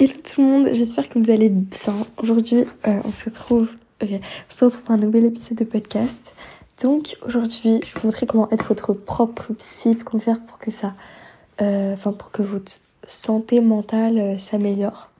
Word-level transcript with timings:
Hello 0.00 0.12
tout 0.24 0.42
le 0.42 0.48
monde, 0.48 0.68
j'espère 0.72 1.08
que 1.08 1.20
vous 1.20 1.30
allez 1.30 1.50
bien. 1.50 1.94
Aujourd'hui, 2.20 2.64
euh, 2.88 3.00
on 3.04 3.12
se 3.12 3.26
retrouve, 3.26 3.70
ok, 4.02 4.08
on 4.10 4.52
se 4.52 4.64
retrouve 4.64 4.82
pour 4.82 4.94
un 4.96 4.98
nouvel 4.98 5.24
épisode 5.26 5.58
de 5.58 5.62
podcast. 5.62 6.34
Donc 6.82 7.16
aujourd'hui, 7.24 7.80
je 7.84 7.94
vais 7.94 8.00
vous 8.00 8.08
montrer 8.08 8.26
comment 8.26 8.50
être 8.50 8.64
votre 8.66 8.92
propre 8.92 9.52
psy, 9.52 9.96
comment 9.96 10.20
faire 10.20 10.40
pour 10.46 10.58
que 10.58 10.72
ça, 10.72 10.94
euh, 11.62 11.92
enfin 11.92 12.10
pour 12.10 12.32
que 12.32 12.42
votre 12.42 12.72
santé 13.06 13.60
mentale 13.60 14.18
euh, 14.18 14.36
s'améliore. 14.36 15.10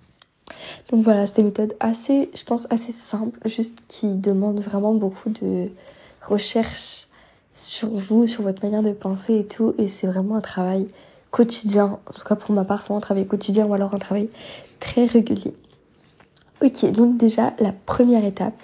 Donc 0.91 1.05
voilà, 1.05 1.27
c'est 1.27 1.43
une 1.43 1.47
méthode 1.47 1.77
assez, 1.79 2.31
je 2.35 2.43
pense, 2.43 2.67
assez 2.69 2.91
simple, 2.91 3.39
juste 3.45 3.79
qui 3.87 4.09
demande 4.09 4.59
vraiment 4.59 4.95
beaucoup 4.95 5.31
de 5.31 5.69
recherche 6.21 7.07
sur 7.55 7.91
vous, 7.91 8.27
sur 8.27 8.43
votre 8.43 8.65
manière 8.65 8.83
de 8.83 8.91
penser 8.91 9.37
et 9.37 9.47
tout. 9.47 9.73
Et 9.79 9.87
c'est 9.87 10.09
vraiment 10.09 10.35
un 10.35 10.41
travail 10.41 10.89
quotidien, 11.35 11.99
en 12.09 12.13
tout 12.13 12.23
cas 12.25 12.37
pour 12.37 12.55
ma 12.55 12.63
part, 12.63 12.81
c'est 12.81 12.93
un 12.93 13.01
travail 13.01 13.27
quotidien 13.27 13.67
ou 13.67 13.75
alors 13.75 13.93
un 13.93 13.99
travail 13.99 14.29
très 14.79 15.05
régulier. 15.05 15.53
Ok, 16.63 16.89
donc 16.93 17.17
déjà, 17.17 17.55
la 17.59 17.73
première 17.73 18.25
étape, 18.25 18.55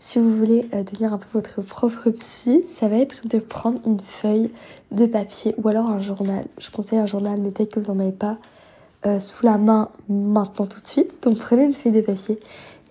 si 0.00 0.18
vous 0.18 0.36
voulez 0.36 0.68
euh, 0.74 0.82
devenir 0.82 1.14
un 1.14 1.18
peu 1.18 1.26
votre 1.34 1.62
propre 1.62 2.10
psy, 2.10 2.64
ça 2.68 2.88
va 2.88 2.96
être 2.96 3.28
de 3.28 3.38
prendre 3.38 3.78
une 3.86 4.00
feuille 4.00 4.50
de 4.90 5.06
papier 5.06 5.54
ou 5.56 5.68
alors 5.68 5.88
un 5.88 6.00
journal. 6.00 6.46
Je 6.58 6.72
conseille 6.72 6.98
un 6.98 7.06
journal, 7.06 7.38
mais 7.40 7.52
peut-être 7.52 7.74
que 7.74 7.78
vous 7.78 7.94
n'en 7.94 8.00
avez 8.00 8.10
pas 8.10 8.38
euh, 9.06 9.20
sous 9.20 9.46
la 9.46 9.56
main 9.56 9.90
maintenant 10.08 10.66
tout 10.66 10.80
de 10.80 10.88
suite. 10.88 11.22
Donc 11.22 11.38
prenez 11.38 11.62
une 11.62 11.74
feuille 11.74 11.92
de 11.92 12.00
papier 12.00 12.40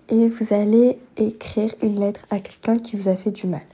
et 0.08 0.28
vous 0.28 0.54
allez 0.54 0.98
écrire 1.18 1.74
une 1.82 2.00
lettre 2.00 2.20
à 2.30 2.38
quelqu'un 2.38 2.78
qui 2.78 2.96
vous 2.96 3.10
a 3.10 3.16
fait 3.16 3.32
du 3.32 3.46
mal. 3.46 3.66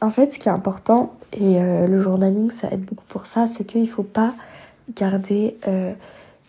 En 0.00 0.10
fait, 0.10 0.32
ce 0.32 0.38
qui 0.38 0.48
est 0.48 0.52
important, 0.52 1.12
et 1.34 1.60
euh, 1.60 1.86
le 1.86 2.00
journaling, 2.00 2.50
ça 2.50 2.70
aide 2.70 2.84
beaucoup 2.84 3.04
pour 3.08 3.26
ça, 3.26 3.46
c'est 3.46 3.64
qu'il 3.64 3.82
ne 3.82 3.86
faut 3.86 4.02
pas 4.02 4.32
garder 4.94 5.56
euh, 5.66 5.92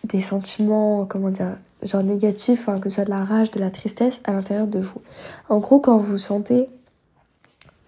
des 0.04 0.20
sentiments, 0.20 1.06
comment 1.06 1.30
dire, 1.30 1.56
genre 1.82 2.02
négatifs, 2.02 2.68
que 2.80 2.88
ce 2.88 2.96
soit 2.96 3.04
de 3.04 3.10
la 3.10 3.24
rage, 3.24 3.50
de 3.50 3.60
la 3.60 3.70
tristesse 3.70 4.20
à 4.24 4.32
l'intérieur 4.32 4.66
de 4.66 4.80
vous. 4.80 5.00
En 5.48 5.58
gros, 5.58 5.78
quand 5.78 5.98
vous 5.98 6.18
sentez 6.18 6.68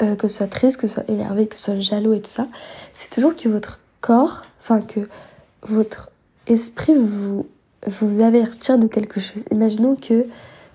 euh, 0.02 0.16
que 0.16 0.28
ce 0.28 0.38
soit 0.38 0.46
triste, 0.46 0.80
que 0.80 0.86
ce 0.86 0.94
soit 0.94 1.08
énervé, 1.08 1.46
que 1.46 1.56
ce 1.56 1.64
soit 1.64 1.80
jaloux 1.80 2.12
et 2.12 2.20
tout 2.20 2.30
ça, 2.30 2.46
c'est 2.94 3.10
toujours 3.10 3.34
que 3.36 3.48
votre 3.48 3.80
corps, 4.00 4.42
enfin 4.60 4.80
que 4.80 5.08
votre 5.62 6.10
esprit 6.46 6.94
vous, 6.94 7.46
vous 7.86 8.22
avertir 8.22 8.78
de 8.78 8.86
quelque 8.86 9.20
chose. 9.20 9.44
Imaginons 9.50 9.96
que 9.96 10.26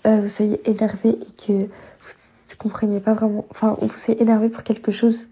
euh, 0.05 0.19
vous 0.21 0.29
soyez 0.29 0.61
énervé 0.69 1.09
et 1.09 1.45
que 1.47 1.63
vous 1.63 2.55
compreniez 2.57 2.99
pas 2.99 3.13
vraiment, 3.13 3.45
enfin 3.49 3.77
vous 3.81 3.97
soyez 3.97 4.21
énervé 4.21 4.49
pour 4.49 4.63
quelque 4.63 4.91
chose 4.91 5.29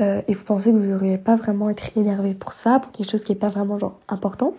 euh, 0.00 0.22
et 0.26 0.34
vous 0.34 0.44
pensez 0.44 0.72
que 0.72 0.76
vous 0.76 0.90
n'auriez 0.90 1.18
pas 1.18 1.36
vraiment 1.36 1.70
être 1.70 1.96
énervé 1.96 2.34
pour 2.34 2.52
ça, 2.52 2.80
pour 2.80 2.92
quelque 2.92 3.10
chose 3.10 3.24
qui 3.24 3.32
n'est 3.32 3.38
pas 3.38 3.48
vraiment 3.48 3.78
genre 3.78 3.98
important, 4.08 4.54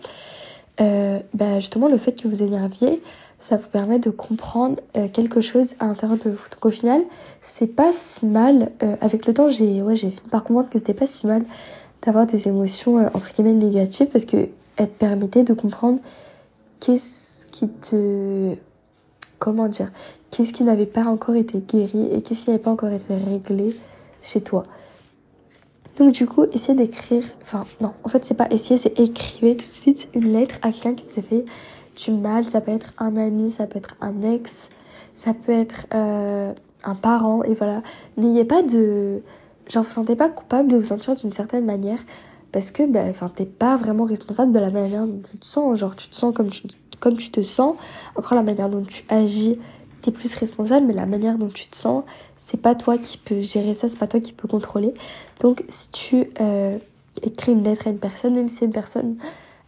euh, 0.80 1.20
bah 1.34 1.60
justement 1.60 1.88
le 1.88 1.98
fait 1.98 2.20
que 2.20 2.28
vous 2.28 2.42
énerviez, 2.42 3.02
ça 3.40 3.56
vous 3.56 3.68
permet 3.68 3.98
de 3.98 4.10
comprendre 4.10 4.76
euh, 4.96 5.08
quelque 5.08 5.40
chose 5.40 5.74
à 5.78 5.86
l'intérieur 5.86 6.18
de 6.18 6.30
vous. 6.30 6.48
Donc 6.50 6.64
au 6.64 6.70
final, 6.70 7.02
c'est 7.42 7.66
pas 7.66 7.92
si 7.92 8.26
mal. 8.26 8.72
Euh, 8.82 8.96
avec 9.00 9.26
le 9.26 9.34
temps, 9.34 9.48
j'ai 9.48 9.82
ouais, 9.82 9.96
j'ai 9.96 10.10
fini 10.10 10.28
par 10.30 10.44
comprendre 10.44 10.68
que 10.70 10.78
c'était 10.78 10.94
pas 10.94 11.06
si 11.06 11.26
mal 11.26 11.44
d'avoir 12.02 12.26
des 12.26 12.48
émotions 12.48 12.96
entre 13.14 13.32
guillemets 13.34 13.52
négatives 13.52 14.08
parce 14.08 14.24
que 14.24 14.48
elles 14.76 14.90
te 14.90 14.98
permettait 14.98 15.44
de 15.44 15.54
comprendre 15.54 15.98
qu'est-ce 16.80 17.46
qui 17.46 17.68
te 17.68 18.54
comment 19.38 19.68
dire 19.68 19.90
qu'est-ce 20.30 20.52
qui 20.52 20.64
n'avait 20.64 20.86
pas 20.86 21.04
encore 21.04 21.36
été 21.36 21.58
guéri 21.60 22.08
et 22.12 22.22
qu'est-ce 22.22 22.44
qui 22.44 22.50
n'avait 22.50 22.62
pas 22.62 22.70
encore 22.70 22.90
été 22.90 23.14
réglé 23.14 23.76
chez 24.22 24.40
toi. 24.42 24.64
Donc 25.96 26.12
du 26.12 26.26
coup, 26.26 26.44
essayez 26.52 26.76
d'écrire, 26.76 27.24
enfin 27.42 27.64
non, 27.80 27.94
en 28.04 28.08
fait 28.08 28.24
c'est 28.24 28.34
pas 28.34 28.48
essayer, 28.50 28.78
c'est 28.78 28.98
écrivez 29.00 29.56
tout 29.56 29.66
de 29.66 29.72
suite 29.72 30.08
une 30.14 30.32
lettre 30.32 30.56
à 30.62 30.70
quelqu'un 30.70 30.94
qui 30.94 31.06
vous 31.06 31.20
a 31.20 31.22
fait 31.22 31.44
du 31.96 32.10
mal. 32.10 32.44
Ça 32.44 32.60
peut 32.60 32.72
être 32.72 32.92
un 32.98 33.16
ami, 33.16 33.50
ça 33.50 33.66
peut 33.66 33.78
être 33.78 33.96
un 34.02 34.22
ex, 34.22 34.68
ça 35.14 35.32
peut 35.32 35.52
être 35.52 35.86
euh, 35.94 36.52
un 36.84 36.94
parent. 36.94 37.42
Et 37.44 37.54
voilà, 37.54 37.82
n'ayez 38.18 38.44
pas 38.44 38.62
de, 38.62 39.22
genre 39.68 39.84
vous 39.84 39.90
sentez 39.90 40.16
pas 40.16 40.28
coupable 40.28 40.70
de 40.70 40.76
vous 40.76 40.84
sentir 40.84 41.16
d'une 41.16 41.32
certaine 41.32 41.64
manière 41.64 42.00
parce 42.52 42.70
que 42.70 42.86
ben, 42.86 43.08
enfin 43.08 43.30
t'es 43.34 43.46
pas 43.46 43.78
vraiment 43.78 44.04
responsable 44.04 44.52
de 44.52 44.58
la 44.58 44.70
manière 44.70 45.06
dont 45.06 45.22
tu 45.30 45.38
te 45.38 45.46
sens. 45.46 45.78
Genre 45.78 45.96
tu 45.96 46.08
te 46.08 46.14
sens 46.14 46.34
comme 46.34 46.50
tu, 46.50 46.64
comme 47.00 47.16
tu 47.16 47.30
te 47.30 47.42
sens. 47.42 47.74
Encore 48.16 48.34
la 48.34 48.42
manière 48.42 48.68
dont 48.68 48.82
tu 48.82 49.02
agis, 49.08 49.58
t'es 50.02 50.10
plus 50.10 50.34
responsable, 50.34 50.86
mais 50.86 50.94
la 50.94 51.06
manière 51.06 51.38
dont 51.38 51.48
tu 51.48 51.68
te 51.68 51.76
sens 51.76 52.04
c'est 52.46 52.60
pas 52.60 52.74
toi 52.76 52.96
qui 52.96 53.18
peux 53.18 53.40
gérer 53.40 53.74
ça, 53.74 53.88
c'est 53.88 53.98
pas 53.98 54.06
toi 54.06 54.20
qui 54.20 54.32
peux 54.32 54.46
contrôler. 54.46 54.94
Donc 55.40 55.64
si 55.68 55.90
tu 55.90 56.30
euh, 56.40 56.78
écris 57.22 57.52
une 57.52 57.62
lettre 57.62 57.86
à 57.86 57.90
une 57.90 57.98
personne, 57.98 58.34
même 58.34 58.48
si 58.48 58.56
c'est 58.56 58.64
une 58.64 58.72
personne 58.72 59.16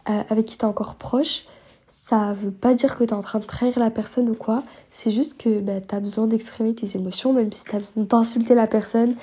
euh, 0.09 0.21
avec 0.29 0.45
qui 0.45 0.57
tu 0.57 0.65
es 0.65 0.67
encore 0.67 0.95
proche, 0.95 1.45
ça 1.87 2.33
veut 2.33 2.51
pas 2.51 2.73
dire 2.73 2.97
que 2.97 3.03
tu 3.03 3.09
es 3.09 3.13
en 3.13 3.21
train 3.21 3.39
de 3.39 3.45
trahir 3.45 3.77
la 3.79 3.89
personne 3.89 4.29
ou 4.29 4.35
quoi. 4.35 4.63
C'est 4.91 5.11
juste 5.11 5.41
que 5.41 5.59
bah, 5.59 5.81
tu 5.87 5.93
as 5.93 5.99
besoin 5.99 6.27
d'exprimer 6.27 6.73
tes 6.73 6.97
émotions, 6.97 7.33
même 7.33 7.51
si 7.51 7.65
tu 7.65 7.75
as 7.75 7.79
besoin 7.79 8.03
d'insulter 8.03 8.55
la 8.55 8.67
personne, 8.67 9.15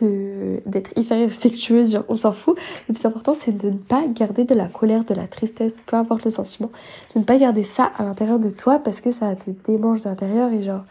d'être 0.00 0.96
hyper 0.96 1.18
respectueuse, 1.18 1.92
genre 1.92 2.04
on 2.08 2.16
s'en 2.16 2.32
fout. 2.32 2.56
Le 2.88 2.94
plus 2.94 3.04
important, 3.04 3.34
c'est 3.34 3.56
de 3.56 3.70
ne 3.70 3.76
pas 3.76 4.06
garder 4.06 4.44
de 4.44 4.54
la 4.54 4.68
colère, 4.68 5.04
de 5.04 5.14
la 5.14 5.26
tristesse, 5.26 5.74
peu 5.86 5.96
importe 5.96 6.24
le 6.24 6.30
sentiment, 6.30 6.70
de 7.14 7.20
ne 7.20 7.24
pas 7.24 7.38
garder 7.38 7.64
ça 7.64 7.84
à 7.96 8.04
l'intérieur 8.04 8.38
de 8.38 8.50
toi 8.50 8.78
parce 8.78 9.00
que 9.00 9.10
ça 9.12 9.34
te 9.34 9.50
démange 9.66 10.02
d'intérieur 10.02 10.52
et 10.52 10.62
genre 10.62 10.84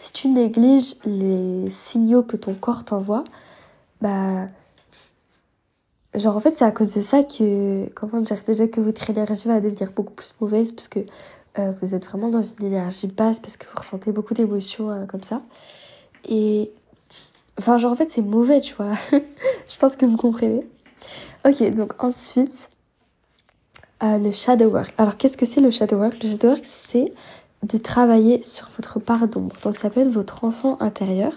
si 0.00 0.12
tu 0.12 0.28
négliges 0.28 0.96
les 1.04 1.70
signaux 1.70 2.22
que 2.22 2.36
ton 2.36 2.54
corps 2.54 2.84
t'envoie, 2.84 3.24
bah 4.02 4.48
genre 6.14 6.36
en 6.36 6.40
fait 6.40 6.58
c'est 6.58 6.64
à 6.64 6.72
cause 6.72 6.92
de 6.94 7.00
ça 7.00 7.22
que 7.22 7.88
comment 7.94 8.20
dire 8.20 8.38
déjà 8.46 8.66
que 8.66 8.80
votre 8.80 9.08
énergie 9.08 9.48
va 9.48 9.60
devenir 9.60 9.92
beaucoup 9.92 10.12
plus 10.12 10.34
mauvaise 10.40 10.72
parce 10.72 10.88
que 10.88 11.00
euh, 11.58 11.72
vous 11.80 11.94
êtes 11.94 12.04
vraiment 12.04 12.28
dans 12.28 12.42
une 12.42 12.66
énergie 12.66 13.06
basse 13.06 13.38
parce 13.38 13.56
que 13.56 13.64
vous 13.66 13.78
ressentez 13.78 14.10
beaucoup 14.10 14.34
d'émotions 14.34 14.90
euh, 14.90 15.06
comme 15.06 15.22
ça. 15.22 15.42
Et 16.28 16.72
enfin 17.58 17.78
genre 17.78 17.92
en 17.92 17.96
fait 17.96 18.10
c'est 18.10 18.22
mauvais 18.22 18.60
tu 18.60 18.74
vois. 18.74 18.94
Je 19.12 19.78
pense 19.78 19.96
que 19.96 20.04
vous 20.04 20.16
comprenez. 20.16 20.66
Ok 21.46 21.62
donc 21.74 21.92
ensuite 22.02 22.68
euh, 24.02 24.18
le 24.18 24.32
shadow 24.32 24.68
work. 24.68 24.92
Alors 24.98 25.16
qu'est-ce 25.16 25.36
que 25.36 25.46
c'est 25.46 25.60
le 25.60 25.70
shadow 25.70 25.96
work? 25.96 26.20
Le 26.22 26.30
shadow 26.30 26.48
work 26.48 26.62
c'est 26.64 27.12
de 27.62 27.78
travailler 27.78 28.42
sur 28.42 28.68
votre 28.76 28.98
part 28.98 29.28
d'ombre. 29.28 29.56
Donc 29.62 29.76
ça 29.76 29.90
peut 29.90 30.00
être 30.00 30.10
votre 30.10 30.44
enfant 30.44 30.76
intérieur. 30.80 31.32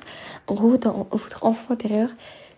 En 0.47 0.55
gros, 0.55 0.69
votre 1.11 1.45
enfant 1.45 1.73
intérieur, 1.73 2.09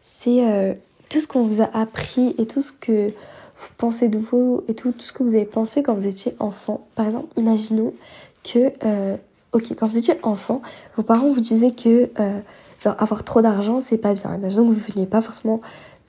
c'est 0.09 0.47
euh, 0.49 0.73
tout 1.09 1.19
ce 1.19 1.27
qu'on 1.27 1.43
vous 1.43 1.61
a 1.61 1.69
appris 1.73 2.33
et 2.37 2.47
tout 2.47 2.61
ce 2.61 2.71
que 2.71 3.09
vous 3.09 3.67
pensez 3.77 4.07
de 4.07 4.17
vous 4.17 4.63
et 4.69 4.73
tout, 4.73 4.93
tout 4.93 5.01
ce 5.01 5.11
que 5.11 5.21
vous 5.21 5.35
avez 5.35 5.43
pensé 5.43 5.83
quand 5.83 5.93
vous 5.93 6.07
étiez 6.07 6.33
enfant. 6.39 6.87
Par 6.95 7.07
exemple, 7.07 7.27
imaginons 7.35 7.93
que, 8.41 8.71
euh, 8.85 9.17
ok, 9.51 9.75
quand 9.77 9.85
vous 9.85 9.97
étiez 9.97 10.17
enfant, 10.23 10.61
vos 10.95 11.03
parents 11.03 11.33
vous 11.33 11.41
disaient 11.41 11.71
que 11.71 12.09
euh, 12.21 12.39
genre 12.81 12.95
avoir 12.99 13.25
trop 13.25 13.41
d'argent, 13.41 13.81
c'est 13.81 13.97
pas 13.97 14.13
bien. 14.13 14.33
Imaginons 14.33 14.69
que 14.69 14.75
vous 14.75 14.93
veniez 14.93 15.07
pas 15.07 15.21
forcément 15.21 15.59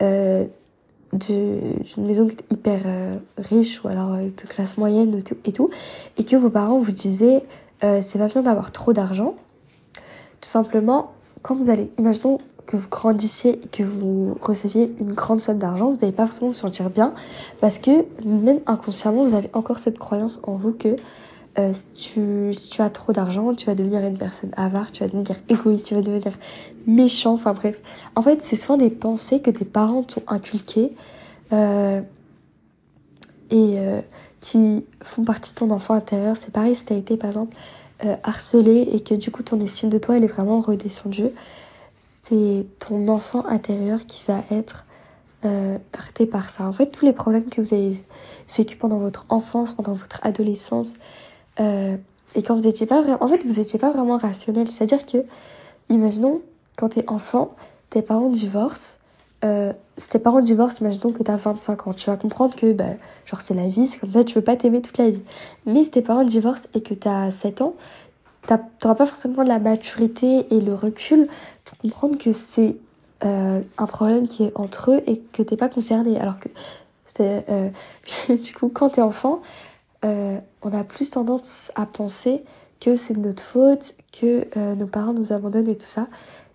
d'une 0.01 1.73
maison 1.97 2.29
hyper 2.53 2.81
riche 3.37 3.83
ou 3.83 3.89
alors 3.89 4.17
de 4.17 4.47
classe 4.49 4.79
moyenne 4.79 5.21
et 5.45 5.53
tout, 5.53 5.71
et 6.17 6.25
que 6.25 6.37
vos 6.37 6.51
parents 6.51 6.79
vous 6.79 6.93
disaient 6.93 7.43
c'est 7.81 8.19
pas 8.19 8.29
bien 8.29 8.43
d'avoir 8.43 8.71
trop 8.71 8.93
d'argent, 8.93 9.35
tout 10.41 10.49
simplement, 10.49 11.15
quand 11.43 11.57
vous 11.57 11.69
allez, 11.69 11.91
imaginons 11.99 12.39
que 12.69 12.77
vous 12.77 12.89
grandissiez 12.89 13.59
et 13.65 13.69
que 13.69 13.83
vous 13.83 14.37
receviez 14.43 14.95
une 15.01 15.15
grande 15.15 15.41
somme 15.41 15.59
d'argent, 15.59 15.91
vous 15.91 16.01
n'allez 16.01 16.13
pas 16.13 16.27
forcément 16.27 16.49
vous 16.49 16.57
sentir 16.57 16.91
bien 16.91 17.15
parce 17.63 17.79
que 17.79 18.05
même 18.27 18.61
inconsciemment, 18.67 19.25
vous 19.25 19.35
avez 19.35 19.49
encore 19.55 19.79
cette 19.79 19.99
croyance 19.99 20.41
en 20.43 20.57
vous 20.57 20.73
que 20.73 20.95
euh, 21.59 21.73
si, 21.73 21.87
tu, 21.95 22.53
si 22.53 22.69
tu 22.69 22.83
as 22.83 22.91
trop 22.91 23.15
d'argent, 23.15 23.55
tu 23.55 23.67
vas 23.67 23.75
devenir 23.75 24.05
une 24.05 24.19
personne 24.19 24.51
avare, 24.55 24.93
tu 24.93 25.03
vas 25.03 25.09
devenir 25.09 25.37
égoïste, 25.49 25.87
tu 25.87 25.95
vas 25.95 26.03
devenir 26.03 26.35
méchant, 26.87 27.33
enfin 27.33 27.55
bref. 27.55 27.81
En 28.15 28.23
fait, 28.23 28.45
c'est 28.45 28.55
souvent 28.55 28.77
des 28.77 28.91
pensées 28.91 29.41
que 29.41 29.51
tes 29.51 29.65
parents 29.65 30.03
t'ont 30.03 30.23
inculquées 30.27 30.93
euh, 31.55 32.03
et 33.51 33.79
euh, 33.79 34.03
qui 34.43 34.85
font 35.03 35.25
partie 35.25 35.55
de 35.55 35.59
ton 35.59 35.71
enfant 35.71 35.95
intérieur. 35.95 36.37
C'est 36.37 36.53
pareil 36.53 36.77
si 36.77 36.85
tu 36.85 36.93
as 36.93 36.97
été 36.97 37.17
par 37.17 37.31
exemple 37.31 37.57
harcelé 38.23 38.91
et 38.93 39.01
que 39.01 39.15
du 39.15 39.33
coup 39.33 39.43
ton 39.43 39.59
estime 39.59 39.91
de 39.91 39.99
toi 39.99 40.17
elle 40.17 40.23
est 40.23 40.29
vraiment 40.29 40.61
redescendue. 40.61 41.31
C'est 42.29 42.67
ton 42.79 43.09
enfant 43.09 43.47
intérieur 43.47 44.05
qui 44.07 44.25
va 44.27 44.43
être 44.51 44.85
euh, 45.45 45.79
heurté 45.97 46.27
par 46.27 46.51
ça. 46.51 46.65
En 46.65 46.73
fait, 46.73 46.87
tous 46.87 47.05
les 47.05 47.13
problèmes 47.13 47.49
que 47.49 47.61
vous 47.61 47.75
avez 47.75 48.03
vécu 48.57 48.77
pendant 48.77 48.99
votre 48.99 49.25
enfance, 49.29 49.73
pendant 49.73 49.95
votre 49.95 50.19
adolescence, 50.23 50.95
euh, 51.61 51.97
et 52.35 52.43
quand 52.43 52.55
vous 52.55 52.67
étiez 52.67 52.87
pas 52.87 53.03
vraiment, 53.03 53.23
en 53.23 53.29
fait, 53.29 53.45
vous 53.45 53.61
étiez 53.61 53.79
pas 53.79 53.91
vraiment 53.91 54.19
rationnel. 54.19 54.71
C'est-à-dire 54.71 55.07
que, 55.07 55.19
imaginons, 55.89 56.43
quand 56.77 56.91
t'es 56.91 57.09
enfant, 57.09 57.55
tes 57.91 58.03
parents 58.03 58.29
divorcent. 58.29 58.99
Euh, 59.45 59.73
si 59.97 60.11
tes 60.11 60.19
parents 60.19 60.41
divorcent, 60.41 60.81
imaginons 60.81 61.13
que 61.13 61.23
t'as 61.23 61.37
25 61.37 61.87
ans. 61.87 61.95
Tu 61.95 62.11
vas 62.11 62.17
comprendre 62.17 62.55
que, 62.55 62.73
bah, 62.73 62.95
genre, 63.25 63.41
c'est 63.41 63.55
la 63.55 63.69
vie, 63.69 63.87
c'est 63.87 63.99
comme 63.99 64.13
ça, 64.13 64.25
tu 64.25 64.35
peux 64.35 64.43
pas 64.43 64.57
t'aimer 64.57 64.83
toute 64.83 64.99
la 64.99 65.11
vie. 65.11 65.23
Mais 65.67 65.85
si 65.85 65.91
tes 65.91 66.03
parents 66.03 66.25
divorcent 66.25 66.69
et 66.75 66.83
que 66.83 66.95
t'as 66.95 67.31
7 67.31 67.63
ans, 67.63 67.75
t'auras 68.57 68.95
pas 68.95 69.07
forcément 69.07 69.43
la 69.43 69.59
maturité 69.59 70.47
et 70.55 70.61
le 70.61 70.75
recul 70.75 71.29
pour 71.65 71.77
comprendre 71.79 72.17
que 72.17 72.33
c'est 72.33 72.77
euh, 73.25 73.61
un 73.77 73.87
problème 73.87 74.29
qui 74.29 74.45
est 74.45 74.53
entre 74.55 74.93
eux 74.93 75.03
et 75.07 75.19
que 75.19 75.43
t'es 75.43 75.57
pas 75.57 75.69
concerné. 75.69 76.19
Alors 76.19 76.39
que 76.41 76.49
euh, 77.21 77.69
du 78.29 78.55
coup, 78.55 78.69
quand 78.69 78.91
t'es 78.91 79.01
enfant, 79.03 79.43
euh, 80.05 80.39
on 80.63 80.73
a 80.73 80.85
plus 80.85 81.11
tendance 81.11 81.73
à 81.75 81.85
penser 81.85 82.45
que 82.81 82.97
c'est 82.97 83.15
de 83.15 83.19
notre 83.19 83.43
faute, 83.43 83.95
que 84.13 84.47
nos 84.75 84.87
parents 84.87 85.13
nous 85.13 85.33
abandonnent 85.33 85.69
et 85.69 85.77
tout 85.77 85.87
ça. 85.87 86.07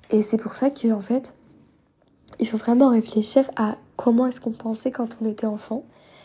Et 0.10 0.22
c'est 0.22 0.38
pour 0.38 0.54
ça 0.54 0.70
qu'en 0.70 1.02
fait, 1.02 1.34
il 2.40 2.48
faut 2.48 2.58
vraiment 2.58 2.90
réfléchir 2.90 3.50
à 3.58 3.76
comment 3.98 4.28
est-ce 4.28 4.40
qu'on 4.40 4.52
pensait 4.52 4.92
quand 4.92 5.18
on 5.22 5.30
était 5.30 5.46
enfant. 5.46 5.84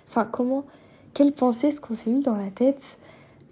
Enfin, 0.09 0.25
comment, 0.25 0.65
quelles 1.15 1.33
pensées 1.33 1.69
est-ce 1.69 1.81
qu'on 1.81 1.95
s'est 1.95 2.11
mis 2.11 2.23
dans 2.23 2.37
la 2.37 2.51
tête 2.51 2.97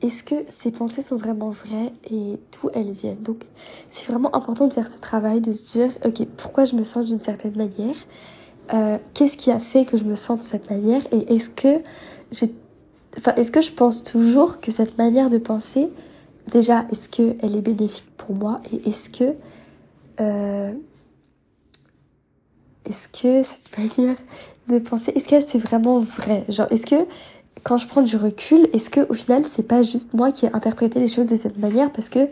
Est-ce 0.02 0.22
que 0.22 0.34
ces 0.50 0.70
pensées 0.70 1.02
sont 1.02 1.16
vraiment 1.16 1.50
vraies 1.50 1.92
et 2.10 2.38
d'où 2.52 2.70
elles 2.74 2.90
viennent? 2.90 3.22
Donc, 3.22 3.44
c'est 3.90 4.10
vraiment 4.10 4.34
important 4.36 4.66
de 4.66 4.72
faire 4.74 4.88
ce 4.88 5.00
travail, 5.00 5.40
de 5.40 5.52
se 5.52 5.72
dire, 5.72 5.90
ok, 6.04 6.26
pourquoi 6.36 6.66
je 6.66 6.76
me 6.76 6.84
sens 6.84 7.06
d'une 7.06 7.20
certaine 7.20 7.56
manière? 7.56 7.96
Euh, 8.74 8.98
Qu'est-ce 9.14 9.36
qui 9.36 9.50
a 9.50 9.58
fait 9.58 9.84
que 9.84 9.96
je 9.96 10.04
me 10.04 10.14
sens 10.16 10.38
de 10.38 10.42
cette 10.42 10.68
manière? 10.68 11.02
Et 11.12 11.34
est-ce 11.34 11.48
que 11.48 11.82
j'ai, 12.32 12.52
enfin, 13.16 13.34
est-ce 13.36 13.50
que 13.50 13.62
je 13.62 13.72
pense 13.72 14.04
toujours 14.04 14.60
que 14.60 14.70
cette 14.70 14.98
manière 14.98 15.30
de 15.30 15.38
penser, 15.38 15.88
déjà, 16.52 16.84
est-ce 16.92 17.08
qu'elle 17.08 17.56
est 17.56 17.62
bénéfique 17.62 18.06
pour 18.18 18.34
moi? 18.34 18.60
Et 18.72 18.90
est-ce 18.90 19.08
que 19.08 19.34
euh, 20.20 20.72
est-ce 22.84 23.08
que 23.08 23.42
cette 23.42 23.78
manière 23.98 24.16
de 24.68 24.78
penser, 24.78 25.12
est-ce 25.14 25.28
que 25.28 25.40
c'est 25.40 25.58
vraiment 25.58 26.00
vrai? 26.00 26.44
Genre, 26.48 26.66
est-ce 26.70 26.86
que 26.86 27.06
quand 27.62 27.78
je 27.78 27.86
prends 27.86 28.02
du 28.02 28.16
recul, 28.16 28.68
est-ce 28.72 28.90
que 28.90 29.00
au 29.08 29.14
final 29.14 29.44
c'est 29.46 29.66
pas 29.66 29.82
juste 29.82 30.14
moi 30.14 30.30
qui 30.30 30.46
ai 30.46 30.50
interprété 30.52 31.00
les 31.00 31.08
choses 31.08 31.26
de 31.26 31.36
cette 31.36 31.58
manière 31.58 31.90
parce 31.92 32.08
que 32.08 32.28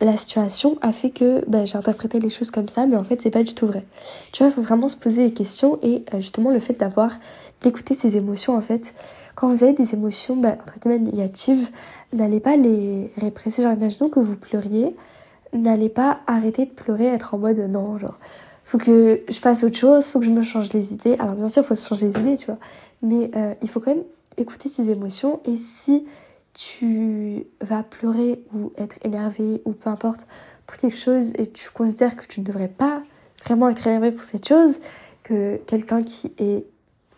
la 0.00 0.16
situation 0.16 0.78
a 0.80 0.92
fait 0.92 1.10
que 1.10 1.44
bah, 1.48 1.64
j'ai 1.64 1.76
interprété 1.76 2.18
les 2.18 2.30
choses 2.30 2.50
comme 2.50 2.68
ça, 2.68 2.86
mais 2.86 2.96
en 2.96 3.04
fait 3.04 3.20
c'est 3.22 3.30
pas 3.30 3.44
du 3.44 3.54
tout 3.54 3.66
vrai. 3.66 3.84
Tu 4.32 4.42
vois, 4.42 4.50
il 4.50 4.54
faut 4.54 4.62
vraiment 4.62 4.88
se 4.88 4.96
poser 4.96 5.28
des 5.28 5.32
questions 5.32 5.78
et 5.82 6.04
euh, 6.12 6.20
justement 6.20 6.50
le 6.50 6.58
fait 6.58 6.74
d'avoir 6.74 7.12
d'écouter 7.60 7.94
ses 7.94 8.16
émotions 8.16 8.56
en 8.56 8.60
fait. 8.60 8.94
Quand 9.36 9.48
vous 9.48 9.62
avez 9.62 9.72
des 9.72 9.94
émotions 9.94 10.36
bah, 10.36 10.56
entre 10.60 10.80
guillemets 10.80 10.98
négatives, 10.98 11.68
n'allez 12.12 12.40
pas 12.40 12.56
les 12.56 13.12
répresser. 13.18 13.62
Genre 13.62 13.72
imaginons 13.72 14.08
que 14.08 14.18
vous 14.18 14.34
pleuriez, 14.34 14.96
n'allez 15.52 15.88
pas 15.88 16.20
arrêter 16.26 16.64
de 16.66 16.70
pleurer, 16.70 17.06
être 17.06 17.34
en 17.34 17.38
mode 17.38 17.58
non, 17.58 17.98
genre 17.98 18.18
faut 18.64 18.78
que 18.78 19.20
je 19.28 19.38
fasse 19.38 19.64
autre 19.64 19.76
chose, 19.76 20.06
faut 20.06 20.18
que 20.18 20.24
je 20.24 20.30
me 20.30 20.42
change 20.42 20.72
les 20.72 20.92
idées. 20.92 21.14
Alors 21.18 21.34
bien 21.34 21.48
sûr, 21.48 21.62
il 21.62 21.66
faut 21.66 21.74
se 21.74 21.88
changer 21.88 22.06
les 22.06 22.20
idées, 22.20 22.36
tu 22.36 22.46
vois, 22.46 22.58
mais 23.02 23.30
euh, 23.36 23.54
il 23.62 23.68
faut 23.68 23.80
quand 23.80 23.94
même 23.94 24.04
écouter 24.36 24.68
ses 24.68 24.90
émotions 24.90 25.40
et 25.44 25.56
si 25.56 26.06
tu 26.54 27.46
vas 27.60 27.82
pleurer 27.82 28.44
ou 28.54 28.72
être 28.76 28.96
énervé 29.04 29.62
ou 29.64 29.72
peu 29.72 29.88
importe 29.90 30.26
pour 30.66 30.76
quelque 30.76 30.98
chose 30.98 31.32
et 31.38 31.46
tu 31.46 31.70
considères 31.70 32.16
que 32.16 32.26
tu 32.26 32.40
ne 32.40 32.44
devrais 32.44 32.68
pas 32.68 33.02
vraiment 33.44 33.68
être 33.68 33.86
énervé 33.86 34.12
pour 34.12 34.24
cette 34.24 34.46
chose, 34.46 34.78
que 35.22 35.56
quelqu'un 35.66 36.02
qui 36.02 36.32
est 36.38 36.66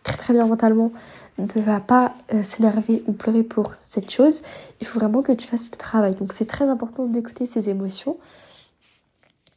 très 0.03 0.17
très 0.17 0.33
bien 0.35 0.47
mentalement 0.47 0.93
ne 1.39 1.61
va 1.61 1.81
pas 1.81 2.15
euh, 2.33 2.43
s'énerver 2.43 3.03
ou 3.07 3.13
pleurer 3.13 3.43
pour 3.43 3.75
cette 3.75 4.11
chose, 4.11 4.43
il 4.81 4.87
faut 4.87 5.01
vraiment 5.01 5.23
que 5.23 5.33
tu 5.33 5.49
fasses 5.49 5.71
le 5.71 5.77
travail. 5.77 6.15
Donc 6.15 6.33
c'est 6.33 6.47
très 6.47 6.67
important 6.67 7.07
d'écouter 7.07 7.47
ses 7.47 7.69
émotions 7.69 8.19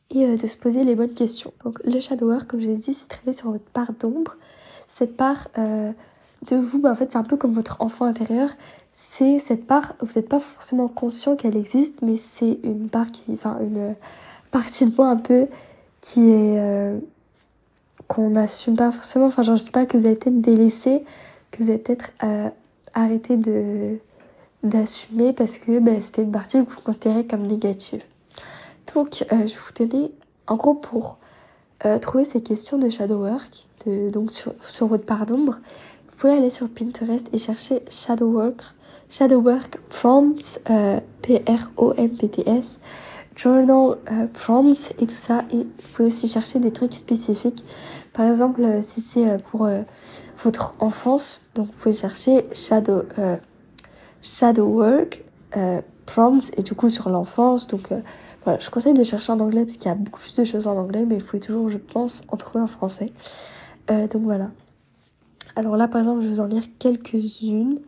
et 0.09 0.25
euh, 0.25 0.37
de 0.37 0.47
se 0.47 0.57
poser 0.57 0.83
les 0.83 0.95
bonnes 0.95 1.13
questions. 1.13 1.53
Donc 1.63 1.79
le 1.83 1.99
shadow 1.99 2.31
work, 2.31 2.47
comme 2.47 2.61
je 2.61 2.67
l'ai 2.67 2.77
dit, 2.77 2.93
c'est 2.93 3.07
travailler 3.07 3.37
sur 3.37 3.51
votre 3.51 3.65
part 3.65 3.93
d'ombre. 3.93 4.37
Cette 4.87 5.15
part 5.15 5.49
euh, 5.57 5.91
de 6.45 6.55
vous, 6.55 6.79
bah, 6.79 6.91
en 6.91 6.95
fait 6.95 7.11
c'est 7.11 7.17
un 7.17 7.23
peu 7.23 7.37
comme 7.37 7.53
votre 7.53 7.77
enfant 7.79 8.05
intérieur. 8.05 8.49
C'est 8.93 9.39
cette 9.39 9.67
part, 9.67 9.95
vous 9.99 10.13
n'êtes 10.15 10.29
pas 10.29 10.39
forcément 10.39 10.87
conscient 10.87 11.35
qu'elle 11.35 11.57
existe, 11.57 12.01
mais 12.01 12.17
c'est 12.17 12.59
une 12.63 12.89
part 12.89 13.11
qui, 13.11 13.25
enfin 13.33 13.57
une 13.61 13.95
partie 14.51 14.85
de 14.85 14.95
vous 14.95 15.03
un 15.03 15.17
peu 15.17 15.47
qui 16.01 16.29
est 16.29 16.99
qu'on 18.07 18.29
n'assume 18.31 18.75
pas 18.75 18.91
forcément. 18.91 19.25
Enfin, 19.27 19.43
genre, 19.43 19.57
je 19.57 19.63
sais 19.63 19.71
pas 19.71 19.85
que 19.85 19.97
vous 19.97 20.05
avez 20.05 20.15
été 20.15 20.29
délaissé 20.29 21.03
que 21.51 21.63
vous 21.63 21.69
avez 21.69 21.77
peut-être 21.77 22.11
euh, 22.23 22.49
arrêté 22.93 23.37
de 23.37 23.97
d'assumer 24.63 25.33
parce 25.33 25.59
que 25.59 25.79
ben, 25.79 26.01
c'était 26.01 26.23
une 26.23 26.31
partie 26.31 26.65
que 26.65 26.69
vous 26.69 26.81
considérez 26.81 27.27
comme 27.27 27.45
négative. 27.45 28.01
Donc, 28.93 29.23
euh, 29.31 29.47
je 29.47 29.55
vous 29.55 29.71
tenais, 29.73 30.11
en 30.47 30.55
gros, 30.55 30.73
pour 30.73 31.19
euh, 31.85 31.99
trouver 31.99 32.25
ces 32.25 32.41
questions 32.41 32.77
de 32.77 32.89
shadow 32.89 33.19
work, 33.19 33.67
donc 33.85 34.33
sur, 34.33 34.53
sur 34.67 34.87
votre 34.87 35.05
part 35.05 35.25
d'ombre, 35.25 35.59
vous 36.17 36.21
pouvez 36.21 36.33
aller 36.33 36.49
sur 36.49 36.67
Pinterest 36.67 37.29
et 37.31 37.37
chercher 37.37 37.83
shadow 37.91 38.25
work, 38.25 38.63
shadow 39.07 39.39
work 39.39 39.77
prompts, 39.89 40.59
P-R-O-M-P-T-S, 41.21 42.79
journal 43.35 43.97
prompts 44.33 44.93
et 44.97 45.05
tout 45.05 45.13
ça. 45.13 45.43
Et 45.53 45.57
vous 45.57 45.87
pouvez 45.93 46.07
aussi 46.07 46.27
chercher 46.27 46.57
des 46.57 46.71
trucs 46.71 46.95
spécifiques. 46.95 47.63
Par 48.13 48.27
exemple, 48.31 48.63
si 48.81 48.99
c'est 48.99 49.37
pour 49.51 49.69
votre 50.43 50.73
enfance. 50.79 51.45
Donc 51.55 51.67
vous 51.67 51.73
pouvez 51.73 51.93
chercher 51.93 52.45
Shadow, 52.53 53.03
euh, 53.19 53.37
shadow 54.21 54.65
Work, 54.65 55.23
euh, 55.55 55.81
Prompts, 56.05 56.51
et 56.57 56.63
du 56.63 56.73
coup 56.73 56.89
sur 56.89 57.09
l'enfance. 57.09 57.67
Donc 57.67 57.91
euh, 57.91 57.99
voilà, 58.43 58.59
je 58.59 58.69
conseille 58.69 58.93
de 58.93 59.03
chercher 59.03 59.31
en 59.33 59.39
anglais 59.39 59.63
parce 59.63 59.77
qu'il 59.77 59.87
y 59.87 59.91
a 59.91 59.95
beaucoup 59.95 60.19
plus 60.19 60.35
de 60.35 60.43
choses 60.43 60.67
en 60.67 60.77
anglais, 60.77 61.05
mais 61.05 61.17
vous 61.17 61.25
pouvez 61.25 61.41
toujours, 61.41 61.69
je 61.69 61.77
pense, 61.77 62.23
en 62.29 62.37
trouver 62.37 62.63
en 62.63 62.67
français. 62.67 63.11
Euh, 63.91 64.07
donc 64.07 64.23
voilà. 64.23 64.49
Alors 65.57 65.75
là, 65.75 65.87
par 65.87 65.99
exemple, 65.99 66.21
je 66.21 66.27
vais 66.27 66.33
vous 66.35 66.39
en 66.39 66.45
lire 66.45 66.63
quelques-unes. 66.79 67.79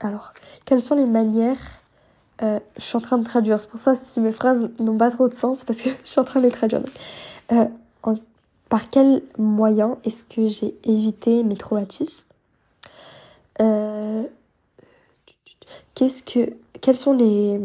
alors, 0.00 0.32
quelles 0.64 0.82
sont 0.82 0.94
les 0.94 1.06
manières 1.06 1.82
je 2.40 2.60
suis 2.78 2.96
en 2.96 3.00
train 3.00 3.18
de 3.18 3.24
traduire, 3.24 3.60
c'est 3.60 3.68
pour 3.68 3.80
ça 3.80 3.96
si 3.96 4.20
mes 4.20 4.30
phrases 4.30 4.70
n'ont 4.78 4.96
pas 4.96 5.10
trop 5.10 5.26
de 5.26 5.34
sens 5.34 5.64
parce 5.64 5.80
que 5.80 5.90
je 6.04 6.08
suis 6.08 6.20
en 6.20 6.24
train 6.24 6.38
de 6.38 6.44
les 6.46 6.52
traduire. 6.52 6.82
en 7.50 8.14
par 8.68 8.90
quel 8.90 9.22
moyen 9.38 9.98
est-ce 10.04 10.24
que 10.24 10.48
j'ai 10.48 10.74
évité 10.84 11.42
mes 11.42 11.56
traumatismes 11.56 12.26
euh, 13.60 14.24
Qu'est-ce 15.94 16.22
que, 16.22 16.52
quelles 16.80 16.96
sont 16.96 17.12
les, 17.12 17.60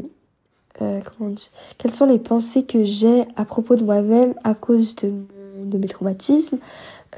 euh, 0.81 1.01
comment 1.01 1.29
on 1.29 1.33
dit, 1.33 1.51
quelles 1.77 1.93
sont 1.93 2.05
les 2.05 2.19
pensées 2.19 2.63
que 2.63 2.83
j'ai 2.83 3.25
à 3.35 3.45
propos 3.45 3.75
de 3.75 3.83
moi-même 3.83 4.33
à 4.43 4.53
cause 4.53 4.95
de, 4.95 5.11
mes 5.77 5.87
traumatismes 5.87 6.57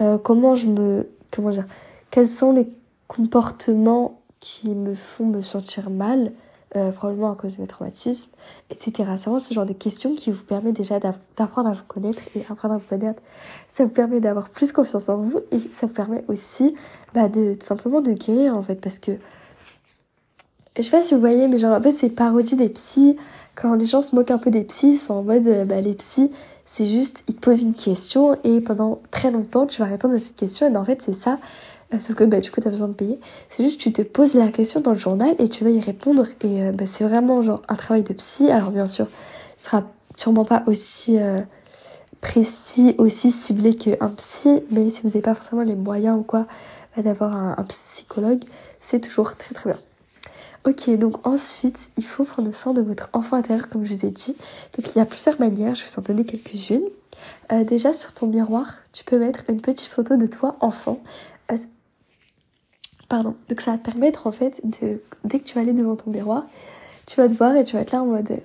euh, 0.01 0.17
Comment 0.17 0.55
je 0.55 0.67
me, 0.67 1.07
comment 1.31 1.51
dire, 1.51 1.65
quels 2.11 2.29
sont 2.29 2.51
les 2.51 2.67
comportements 3.07 4.21
qui 4.39 4.75
me 4.75 4.95
font 4.95 5.25
me 5.25 5.41
sentir 5.41 5.89
mal 5.89 6.31
euh, 6.75 6.91
probablement 6.91 7.31
à 7.31 7.35
cause 7.35 7.55
de 7.55 7.61
mes 7.61 7.67
traumatismes, 7.67 8.29
etc. 8.69 8.91
C'est 8.97 9.03
vraiment 9.03 9.39
ce 9.39 9.53
genre 9.53 9.65
de 9.65 9.71
questions 9.71 10.13
qui 10.13 10.29
vous 10.29 10.43
permet 10.43 10.73
déjà 10.73 10.99
d'apprendre 10.99 11.69
à 11.69 11.71
vous 11.71 11.85
connaître 11.87 12.19
et 12.35 12.41
apprendre 12.49 12.73
à 12.73 12.77
vous 12.77 12.87
connaître. 12.89 13.21
Ça 13.69 13.85
vous 13.85 13.91
permet 13.91 14.19
d'avoir 14.19 14.49
plus 14.49 14.73
confiance 14.73 15.07
en 15.07 15.17
vous 15.17 15.39
et 15.51 15.59
ça 15.71 15.87
vous 15.87 15.93
permet 15.93 16.25
aussi 16.27 16.75
bah, 17.13 17.29
de 17.29 17.53
tout 17.53 17.65
simplement 17.65 18.01
de 18.01 18.11
guérir 18.11 18.57
en 18.57 18.61
fait 18.61 18.75
parce 18.75 18.99
que 18.99 19.13
je 20.77 20.81
sais 20.81 20.91
pas 20.91 21.01
si 21.01 21.13
vous 21.13 21.21
voyez 21.21 21.47
mais 21.47 21.59
genre 21.59 21.71
un 21.71 21.79
peu 21.79 21.91
ces 21.91 22.09
parodies 22.09 22.57
des 22.57 22.67
psys 22.67 23.15
quand 23.55 23.75
les 23.75 23.85
gens 23.85 24.01
se 24.01 24.13
moquent 24.13 24.31
un 24.31 24.37
peu 24.37 24.51
des 24.51 24.65
psys 24.65 24.95
ils 24.95 24.97
sont 24.97 25.13
en 25.13 25.23
mode 25.23 25.47
euh, 25.47 25.63
bah 25.63 25.79
les 25.79 25.93
psys 25.93 26.29
c'est 26.65 26.87
juste 26.87 27.23
ils 27.27 27.35
te 27.35 27.41
posent 27.41 27.61
une 27.61 27.75
question 27.75 28.37
et 28.43 28.59
pendant 28.61 29.01
très 29.11 29.31
longtemps 29.31 29.65
tu 29.65 29.81
vas 29.81 29.87
répondre 29.87 30.15
à 30.15 30.19
cette 30.19 30.35
question 30.35 30.67
et 30.67 30.69
ben, 30.69 30.79
en 30.79 30.85
fait 30.85 31.01
c'est 31.01 31.13
ça 31.13 31.39
euh, 31.93 31.99
sauf 31.99 32.15
que 32.15 32.23
bah, 32.23 32.39
du 32.39 32.51
coup, 32.51 32.61
tu 32.61 32.67
as 32.67 32.71
besoin 32.71 32.87
de 32.87 32.93
payer. 32.93 33.19
C'est 33.49 33.63
juste 33.63 33.79
tu 33.79 33.93
te 33.93 34.01
poses 34.01 34.33
la 34.33 34.49
question 34.49 34.81
dans 34.81 34.91
le 34.91 34.97
journal 34.97 35.35
et 35.39 35.49
tu 35.49 35.63
vas 35.63 35.69
y 35.69 35.79
répondre. 35.79 36.25
Et 36.41 36.63
euh, 36.63 36.71
bah, 36.71 36.87
c'est 36.87 37.03
vraiment 37.03 37.41
genre 37.41 37.61
un 37.67 37.75
travail 37.75 38.03
de 38.03 38.13
psy. 38.13 38.49
Alors 38.49 38.71
bien 38.71 38.87
sûr, 38.87 39.07
ce 39.57 39.65
sera 39.65 39.83
sûrement 40.17 40.45
pas 40.45 40.63
aussi 40.67 41.19
euh, 41.19 41.39
précis, 42.21 42.95
aussi 42.97 43.31
ciblé 43.31 43.75
qu'un 43.75 44.09
psy. 44.17 44.63
Mais 44.71 44.89
si 44.89 45.01
vous 45.01 45.09
n'avez 45.09 45.21
pas 45.21 45.35
forcément 45.35 45.63
les 45.63 45.75
moyens 45.75 46.19
ou 46.19 46.23
quoi 46.23 46.47
bah, 46.95 47.03
d'avoir 47.03 47.35
un, 47.35 47.63
psychologue, 47.65 48.43
c'est 48.79 48.99
toujours 48.99 49.35
très 49.35 49.53
très 49.53 49.71
bien. 49.71 49.79
Ok, 50.65 50.89
donc 50.97 51.25
ensuite, 51.27 51.89
il 51.97 52.05
faut 52.05 52.23
prendre 52.23 52.53
soin 52.55 52.73
de 52.73 52.81
votre 52.81 53.09
enfant 53.13 53.37
intérieur, 53.37 53.69
comme 53.69 53.85
je 53.85 53.93
vous 53.93 54.05
ai 54.05 54.09
dit. 54.09 54.35
Donc 54.75 54.95
il 54.95 54.97
y 54.97 55.01
a 55.01 55.05
plusieurs 55.05 55.39
manières, 55.39 55.75
je 55.75 55.83
vais 55.83 55.89
vous 55.89 55.99
en 55.99 56.01
donner 56.01 56.25
quelques-unes. 56.25 56.89
déjà 57.65 57.93
sur 57.93 58.13
ton 58.13 58.27
miroir, 58.27 58.73
tu 58.91 59.03
peux 59.03 59.19
mettre 59.19 59.43
une 59.49 59.61
petite 59.61 59.89
photo 59.89 60.17
de 60.17 60.25
toi 60.25 60.55
enfant. 60.61 60.99
Pardon. 63.07 63.35
Donc 63.49 63.61
ça 63.61 63.71
va 63.71 63.77
te 63.77 63.83
permettre 63.83 64.27
en 64.27 64.31
fait 64.31 64.61
de 64.63 65.01
dès 65.23 65.39
que 65.39 65.45
tu 65.45 65.55
vas 65.55 65.61
aller 65.61 65.73
devant 65.73 65.95
ton 65.95 66.09
miroir, 66.09 66.45
tu 67.05 67.17
vas 67.17 67.27
te 67.27 67.33
voir 67.33 67.55
et 67.55 67.63
tu 67.63 67.75
vas 67.75 67.83
être 67.83 67.91
là 67.91 68.01
en 68.01 68.05
mode. 68.05 68.31
Euh, 68.31 68.37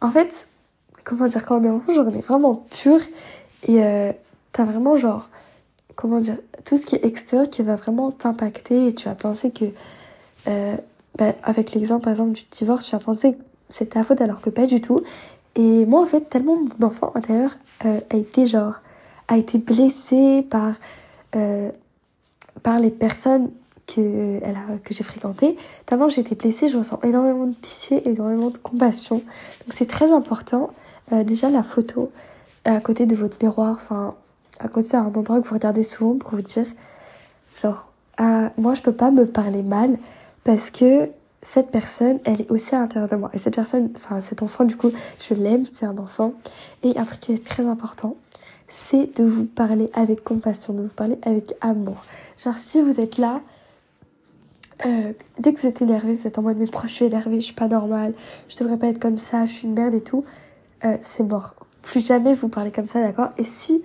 en 0.00 0.10
fait, 0.10 0.48
comment 1.04 1.26
dire 1.26 1.44
quand 1.44 1.60
on 1.60 1.64
est 1.64 1.70
enfant, 1.70 1.94
genre 1.94 2.06
on 2.08 2.18
est 2.18 2.26
vraiment 2.26 2.66
pur 2.82 2.98
et 3.62 3.82
euh, 3.84 4.12
t'as 4.52 4.64
vraiment 4.64 4.96
genre 4.96 5.28
comment 5.94 6.18
dire 6.18 6.38
tout 6.64 6.76
ce 6.76 6.84
qui 6.84 6.96
est 6.96 7.04
extérieur 7.04 7.48
qui 7.48 7.62
va 7.62 7.76
vraiment 7.76 8.10
t'impacter 8.10 8.88
et 8.88 8.94
tu 8.94 9.08
vas 9.08 9.14
penser 9.14 9.52
que 9.52 9.66
euh, 10.48 10.76
bah, 11.16 11.34
avec 11.42 11.72
l'exemple 11.72 12.04
par 12.04 12.12
exemple 12.12 12.32
du 12.32 12.44
divorce, 12.50 12.86
tu 12.86 12.92
vas 12.92 13.00
penser 13.02 13.34
que 13.34 13.42
c'est 13.68 13.90
ta 13.90 14.04
faute 14.04 14.20
alors 14.20 14.40
que 14.40 14.50
pas 14.50 14.66
du 14.66 14.80
tout. 14.80 15.02
Et 15.56 15.86
moi 15.86 16.02
en 16.02 16.06
fait 16.06 16.28
tellement 16.28 16.56
mon 16.56 16.86
enfant 16.86 17.12
intérieur 17.14 17.56
euh, 17.84 18.00
a 18.10 18.16
été 18.16 18.46
genre 18.46 18.80
a 19.28 19.38
été 19.38 19.58
blessé 19.58 20.42
par 20.48 20.74
par 22.62 22.78
les 22.78 22.90
personnes 22.90 23.50
que, 23.86 24.40
elle 24.42 24.56
que 24.82 24.94
j'ai 24.94 25.04
fréquenté, 25.04 25.56
tellement 25.86 26.08
j'ai 26.08 26.20
été 26.20 26.34
blessée, 26.34 26.68
je 26.68 26.78
ressens 26.78 27.00
énormément 27.02 27.46
de 27.46 27.54
pitié, 27.54 28.08
énormément 28.08 28.50
de 28.50 28.58
compassion. 28.58 29.16
Donc 29.16 29.74
c'est 29.74 29.86
très 29.86 30.10
important. 30.10 30.70
Euh, 31.12 31.22
déjà 31.24 31.50
la 31.50 31.62
photo 31.62 32.10
à 32.64 32.80
côté 32.80 33.06
de 33.06 33.14
votre 33.14 33.36
miroir, 33.42 33.72
enfin 33.82 34.14
à 34.58 34.68
côté 34.68 34.90
d'un 34.90 35.04
endroit 35.04 35.40
que 35.40 35.48
vous 35.48 35.54
regardez 35.54 35.84
souvent 35.84 36.16
pour 36.16 36.30
vous 36.30 36.42
dire, 36.42 36.66
genre, 37.62 37.88
ah, 38.16 38.50
moi 38.56 38.74
je 38.74 38.82
peux 38.82 38.92
pas 38.92 39.10
me 39.10 39.26
parler 39.26 39.62
mal 39.62 39.98
parce 40.44 40.70
que 40.70 41.08
cette 41.42 41.70
personne, 41.70 42.20
elle 42.24 42.40
est 42.40 42.50
aussi 42.50 42.74
à 42.74 42.80
l'intérieur 42.80 43.08
de 43.08 43.16
moi. 43.16 43.30
Et 43.34 43.38
cette 43.38 43.54
personne, 43.54 43.90
enfin 43.96 44.20
cet 44.20 44.42
enfant, 44.42 44.64
du 44.64 44.76
coup, 44.76 44.90
je 45.28 45.34
l'aime, 45.34 45.64
c'est 45.66 45.86
un 45.86 45.98
enfant. 45.98 46.32
Et 46.82 46.96
un 46.98 47.04
truc 47.04 47.20
qui 47.20 47.32
est 47.32 47.44
très 47.44 47.66
important, 47.66 48.16
c'est 48.68 49.16
de 49.18 49.24
vous 49.24 49.44
parler 49.44 49.90
avec 49.92 50.24
compassion, 50.24 50.72
de 50.72 50.82
vous 50.82 50.88
parler 50.88 51.18
avec 51.22 51.54
amour. 51.60 52.02
Genre 52.42 52.58
si 52.58 52.80
vous 52.80 52.98
êtes 52.98 53.18
là, 53.18 53.40
euh, 54.86 55.12
dès 55.38 55.52
que 55.52 55.60
vous 55.60 55.66
êtes 55.66 55.82
énervé, 55.82 56.14
vous 56.14 56.26
êtes 56.26 56.38
en 56.38 56.42
mode 56.42 56.56
mais 56.56 56.66
pourquoi 56.66 56.88
je 56.88 56.94
suis 56.94 57.04
énervé, 57.04 57.40
je 57.40 57.46
suis 57.46 57.54
pas 57.54 57.68
normale, 57.68 58.14
je 58.48 58.56
devrais 58.56 58.76
pas 58.76 58.88
être 58.88 58.98
comme 58.98 59.18
ça, 59.18 59.46
je 59.46 59.52
suis 59.52 59.68
une 59.68 59.74
merde 59.74 59.94
et 59.94 60.00
tout, 60.00 60.24
euh, 60.84 60.96
c'est 61.02 61.22
mort. 61.22 61.54
Plus 61.82 62.04
jamais 62.04 62.34
vous 62.34 62.48
parlez 62.48 62.72
comme 62.72 62.86
ça, 62.86 63.00
d'accord? 63.00 63.28
Et 63.36 63.44
si 63.44 63.84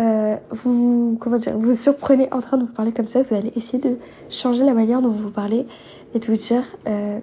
euh, 0.00 0.36
vous, 0.50 1.18
comment 1.20 1.36
dire, 1.36 1.58
vous 1.58 1.74
surprenez 1.74 2.28
en 2.32 2.40
train 2.40 2.56
de 2.56 2.64
vous 2.64 2.72
parler 2.72 2.92
comme 2.92 3.06
ça, 3.06 3.22
vous 3.22 3.34
allez 3.34 3.52
essayer 3.56 3.78
de 3.78 3.96
changer 4.30 4.64
la 4.64 4.72
manière 4.72 5.02
dont 5.02 5.10
vous 5.10 5.24
vous 5.24 5.30
parlez 5.30 5.66
et 6.14 6.18
de 6.18 6.26
vous 6.26 6.36
dire, 6.36 6.64
euh, 6.88 7.18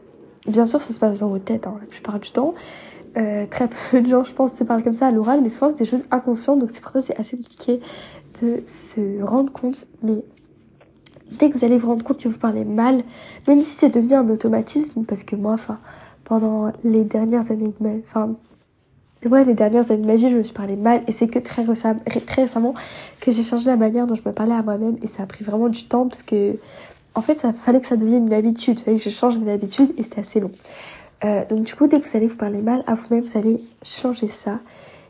bien 0.48 0.68
sûr, 0.68 0.82
ça 0.82 0.94
se 0.94 1.00
passe 1.00 1.20
dans 1.20 1.30
vos 1.30 1.40
têtes 1.40 1.66
hein, 1.66 1.76
la 1.80 1.88
plupart 1.88 2.20
du 2.20 2.32
temps. 2.32 2.54
Euh, 3.18 3.46
très 3.50 3.68
peu 3.92 4.02
de 4.02 4.08
gens, 4.08 4.24
je 4.24 4.34
pense, 4.34 4.54
se 4.54 4.64
parlent 4.64 4.84
comme 4.84 4.94
ça 4.94 5.08
à 5.08 5.12
l'oral, 5.12 5.42
mais 5.42 5.50
souvent 5.50 5.70
c'est 5.70 5.80
des 5.80 5.86
choses 5.86 6.06
inconscientes, 6.12 6.60
donc 6.60 6.70
c'est 6.72 6.82
pour 6.82 6.92
ça 6.92 7.02
c'est 7.02 7.18
assez 7.20 7.38
compliqué 7.38 7.80
de 8.42 8.62
se 8.68 9.24
rendre 9.24 9.52
compte. 9.52 9.88
Mais 10.04 10.24
dès 11.32 11.50
que 11.50 11.58
vous 11.58 11.66
allez 11.66 11.80
vous 11.80 11.88
rendre 11.88 12.06
compte 12.06 12.22
que 12.22 12.30
vous 12.30 12.38
parlez 12.38 12.64
mal, 12.64 13.04
même 13.48 13.62
si 13.62 13.72
c'est 13.72 13.90
devenu 13.90 14.14
un 14.14 14.30
automatisme, 14.30 15.04
parce 15.04 15.24
que 15.24 15.36
moi, 15.36 15.54
enfin, 15.54 15.80
pendant 16.26 16.72
les 16.84 17.04
dernières 17.04 17.50
années 17.50 17.74
de 17.80 17.88
ma, 17.88 17.96
enfin, 18.06 18.36
ouais, 19.26 19.44
les 19.44 19.54
dernières 19.54 19.92
années 19.92 20.02
de 20.02 20.08
ma 20.08 20.16
vie, 20.16 20.30
je 20.30 20.38
me 20.38 20.44
suis 20.44 20.54
parlé 20.54 20.76
mal. 20.76 21.02
Et 21.08 21.12
c'est 21.12 21.28
que 21.28 21.40
très, 21.40 21.64
récemment, 21.64 22.02
très 22.26 22.42
récemment 22.44 22.74
que 23.20 23.32
j'ai 23.32 23.44
changé 23.44 23.66
la 23.66 23.78
manière 23.78 24.08
dont 24.08 24.16
je 24.16 24.22
me 24.26 24.34
parlais 24.34 24.54
à 24.54 24.62
moi-même. 24.62 24.98
Et 25.02 25.08
ça 25.08 25.24
a 25.24 25.26
pris 25.26 25.44
vraiment 25.44 25.70
du 25.70 25.86
temps 25.86 26.08
parce 26.08 26.24
que, 26.24 26.58
en 27.16 27.22
fait, 27.22 27.40
ça 27.40 27.54
fallait 27.54 27.82
que 27.82 27.88
ça 27.88 27.98
devienne 27.98 28.28
une 28.28 28.34
habitude, 28.34 28.80
il 28.80 28.84
fallait 28.84 28.98
que 28.98 29.04
je 29.04 29.10
change 29.10 29.38
mes 29.40 29.52
habitudes 29.52 29.94
et 29.98 30.04
c'était 30.04 30.22
assez 30.22 30.40
long. 30.40 30.52
Euh, 31.24 31.44
donc 31.50 31.64
du 31.64 31.74
coup, 31.74 31.88
dès 31.88 32.00
que 32.00 32.08
vous 32.08 32.16
allez 32.16 32.28
vous 32.28 32.36
parler 32.36 32.62
mal 32.62 32.84
à 32.86 32.94
vous-même, 32.94 33.24
vous 33.24 33.38
allez 33.38 33.60
changer 33.84 34.28
ça 34.28 34.60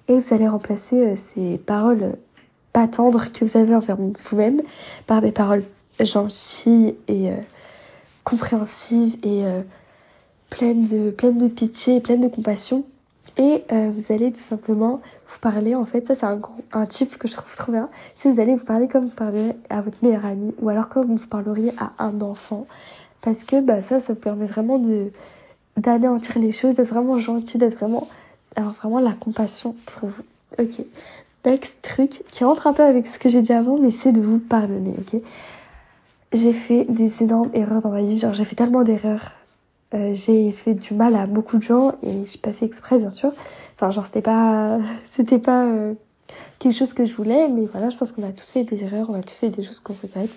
et 0.08 0.20
vous 0.20 0.34
allez 0.34 0.48
remplacer 0.48 1.06
euh, 1.06 1.16
ces 1.16 1.58
paroles 1.58 2.14
pas 2.74 2.88
tendres 2.88 3.32
que 3.32 3.44
vous 3.44 3.58
avez 3.58 3.76
envers 3.76 3.98
vous-même 3.98 4.62
par 5.06 5.22
des 5.22 5.32
paroles 5.32 5.64
gentilles 6.00 6.96
et 7.08 7.32
euh, 7.32 7.36
compréhensives 8.24 9.18
et 9.24 9.46
euh, 9.46 9.62
pleines 10.50 10.86
de 10.86 11.10
pleines 11.10 11.38
de 11.38 11.48
pitié 11.48 11.98
et 11.98 12.02
pleines 12.02 12.22
de 12.22 12.28
compassion 12.28 12.86
et 13.38 13.64
euh, 13.72 13.92
vous 13.94 14.12
allez 14.14 14.32
tout 14.32 14.42
simplement 14.42 15.02
vous 15.30 15.40
parler, 15.40 15.76
en 15.76 15.86
fait, 15.86 16.08
ça 16.08 16.16
c'est 16.16 16.26
un, 16.26 16.40
un 16.74 16.86
type 16.86 17.18
que 17.18 17.28
je 17.28 17.34
trouve 17.34 17.56
trop 17.56 17.72
bien, 17.72 17.90
si 18.16 18.32
vous 18.32 18.40
allez 18.40 18.56
vous 18.56 18.66
parler 18.66 18.88
comme 18.88 19.06
vous 19.06 19.16
parlez 19.16 19.54
à 19.70 19.82
votre 19.82 19.98
meilleur 20.02 20.26
ami, 20.26 20.54
ou 20.60 20.70
alors 20.70 20.90
comme 20.90 21.16
vous 21.16 21.28
parleriez 21.28 21.74
à 21.78 21.92
un 22.00 22.22
enfant, 22.22 22.66
parce 23.22 23.44
que 23.44 23.62
bah, 23.62 23.82
ça, 23.82 24.00
ça 24.00 24.14
vous 24.14 24.20
permet 24.20 24.46
vraiment 24.46 24.80
de 24.80 25.12
d'anéantir 25.78 26.40
les 26.40 26.52
choses, 26.52 26.76
d'être 26.76 26.90
vraiment 26.90 27.20
gentil, 27.20 27.60
d'être 27.60 27.76
vraiment, 27.76 28.08
avoir 28.56 28.74
vraiment 28.74 29.00
la 29.00 29.14
compassion 29.14 29.76
pour 29.86 30.10
vous. 30.10 30.24
Ok. 30.58 30.84
Next 31.46 31.82
truc 31.84 32.24
qui 32.32 32.44
rentre 32.44 32.66
un 32.66 32.74
peu 32.74 32.84
avec 32.84 33.08
ce 33.08 33.20
que 33.20 33.30
j'ai 33.30 33.42
dit 33.44 33.54
avant, 33.54 33.78
mais 33.78 33.92
c'est 33.92 34.12
de 34.12 34.20
vous 34.20 34.40
pardonner, 34.40 34.96
ok? 34.98 35.22
J'ai 36.34 36.52
fait 36.52 36.86
des 36.86 37.24
énormes 37.24 37.52
erreurs 37.54 37.82
dans 37.82 37.92
ma 37.92 38.02
vie, 38.02 38.20
genre 38.20 38.34
j'ai 38.34 38.44
fait 38.44 38.56
tellement 38.56 38.84
d'erreurs 38.84 39.32
euh, 39.94 40.14
j'ai 40.14 40.52
fait 40.52 40.74
du 40.74 40.94
mal 40.94 41.16
à 41.16 41.26
beaucoup 41.28 41.58
de 41.58 41.64
gens 41.64 41.94
et 42.04 42.26
j'ai 42.26 42.40
pas 42.40 42.52
fait 42.52 42.66
exprès 42.66 42.98
bien 42.98 43.10
sûr. 43.10 43.32
Enfin 43.76 43.90
genre 43.92 44.06
c'était 44.06 44.22
pas 44.22 44.80
c'était 45.06 45.40
pas 45.40 45.64
euh, 45.64 45.94
quelque 46.60 46.76
chose 46.76 46.94
que 46.94 47.06
je 47.06 47.16
voulais 47.16 47.48
mais 47.48 47.66
voilà, 47.72 47.90
je 47.90 47.98
pense 47.98 48.12
qu'on 48.12 48.24
a 48.24 48.32
tous 48.32 48.52
fait 48.52 48.64
des 48.64 48.84
erreurs, 48.84 49.10
on 49.10 49.14
a 49.14 49.24
tous 49.24 49.36
fait 49.36 49.50
des 49.50 49.64
choses 49.64 49.80
qu'on 49.80 49.96
regrette 50.02 50.32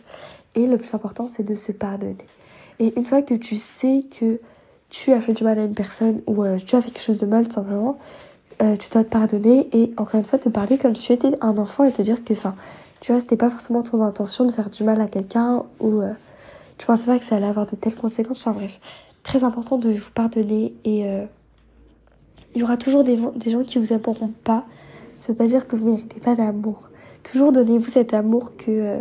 et 0.55 0.67
le 0.67 0.77
plus 0.77 0.95
important 0.95 1.27
c'est 1.27 1.43
de 1.43 1.57
se 1.57 1.73
pardonner. 1.73 2.17
Et 2.79 2.97
une 2.97 3.05
fois 3.05 3.23
que 3.23 3.35
tu 3.35 3.57
sais 3.57 4.05
que 4.19 4.41
tu 4.89 5.13
as 5.13 5.21
fait 5.21 5.33
du 5.33 5.45
mal 5.45 5.59
à 5.59 5.65
une 5.65 5.75
personne 5.75 6.23
ou 6.27 6.45
euh, 6.45 6.57
tu 6.59 6.77
as 6.77 6.81
fait 6.81 6.91
quelque 6.91 7.05
chose 7.05 7.19
de 7.19 7.27
mal 7.27 7.47
tout 7.47 7.55
simplement, 7.55 7.99
tu 8.79 8.91
dois 8.91 9.05
te 9.05 9.09
pardonner 9.09 9.71
et 9.73 9.95
encore 9.97 10.21
une 10.21 10.27
fois 10.27 10.39
te 10.39 10.51
parler 10.51 10.77
comme 10.77 10.95
si 10.95 11.07
tu 11.07 11.13
étais 11.15 11.39
un 11.41 11.57
enfant 11.57 11.85
et 11.85 11.93
te 11.93 12.03
dire 12.03 12.23
que 12.23 12.35
enfin 12.35 12.55
tu 13.01 13.11
vois 13.11 13.19
c'était 13.19 13.39
pas 13.39 13.49
forcément 13.49 13.83
ton 13.83 14.03
intention 14.03 14.45
de 14.45 14.53
faire 14.53 14.69
du 14.69 14.85
mal 14.85 15.01
à 15.01 15.07
quelqu'un 15.07 15.65
ou 15.81 16.03
tu 16.77 16.85
pensais 16.85 17.07
pas 17.07 17.19
que 17.19 17.25
ça 17.25 17.37
allait 17.37 17.47
avoir 17.47 17.67
de 17.67 17.75
telles 17.77 17.95
conséquences. 17.95 18.41
Enfin 18.41 18.53
bref, 18.53 18.81
très 19.23 19.45
important 19.45 19.79
de 19.79 19.91
vous 19.91 20.11
pardonner 20.15 20.75
et 20.85 21.07
euh, 21.07 21.25
il 22.55 22.61
y 22.61 22.65
aura 22.65 22.77
toujours 22.77 23.05
des, 23.05 23.17
gens 23.17 23.65
qui 23.65 23.79
vous 23.79 23.93
aimeront 23.93 24.33
pas. 24.45 24.65
Ça 25.17 25.33
veut 25.33 25.37
pas 25.37 25.47
dire 25.47 25.69
que 25.69 25.77
vous 25.77 25.87
méritez 25.87 26.21
pas 26.21 26.35
d'amour. 26.35 26.89
Toujours 27.23 27.53
donnez-vous 27.53 27.91
cet 27.91 28.15
amour 28.15 28.57
que, 28.57 28.71
euh, 28.71 28.99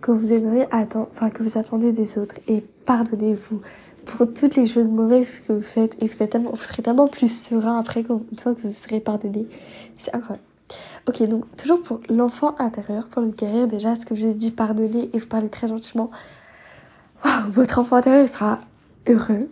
que 0.00 0.10
vous 0.10 0.32
aimeriez 0.32 0.66
attendre, 0.70 1.08
enfin 1.12 1.30
que 1.30 1.42
vous 1.42 1.56
attendez 1.58 1.92
des 1.92 2.18
autres 2.18 2.36
et 2.48 2.64
pardonnez-vous 2.84 3.60
pour 4.04 4.32
toutes 4.34 4.56
les 4.56 4.66
choses 4.66 4.88
mauvaises 4.88 5.28
que 5.46 5.52
vous 5.52 5.62
faites 5.62 5.96
et 6.02 6.08
vous 6.08 6.14
serez 6.14 6.82
tellement 6.82 7.08
plus 7.08 7.28
serein 7.28 7.78
après 7.78 8.00
une 8.00 8.38
fois 8.38 8.54
que 8.54 8.62
vous 8.62 8.72
serez 8.72 9.00
pardonné. 9.00 9.46
C'est 9.96 10.14
incroyable. 10.14 10.44
Ok, 11.08 11.22
donc 11.28 11.44
toujours 11.56 11.82
pour 11.82 12.00
l'enfant 12.08 12.54
intérieur, 12.58 13.06
pour 13.08 13.22
le 13.22 13.28
guérir, 13.28 13.68
déjà, 13.68 13.96
ce 13.96 14.06
que 14.06 14.14
je 14.14 14.22
vous 14.22 14.30
ai 14.30 14.34
dit, 14.34 14.50
pardonner 14.50 15.10
et 15.12 15.18
vous 15.18 15.26
parler 15.26 15.48
très 15.48 15.68
gentiment. 15.68 16.10
Waouh, 17.24 17.50
votre 17.50 17.78
enfant 17.78 17.96
intérieur 17.96 18.28
sera 18.28 18.60
heureux. 19.08 19.48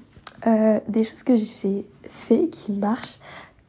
Euh, 0.47 0.81
des 0.89 1.05
choses 1.05 1.23
que 1.23 1.37
j'ai 1.37 1.87
fait 2.09 2.49
qui 2.49 2.73
marchent, 2.73 3.19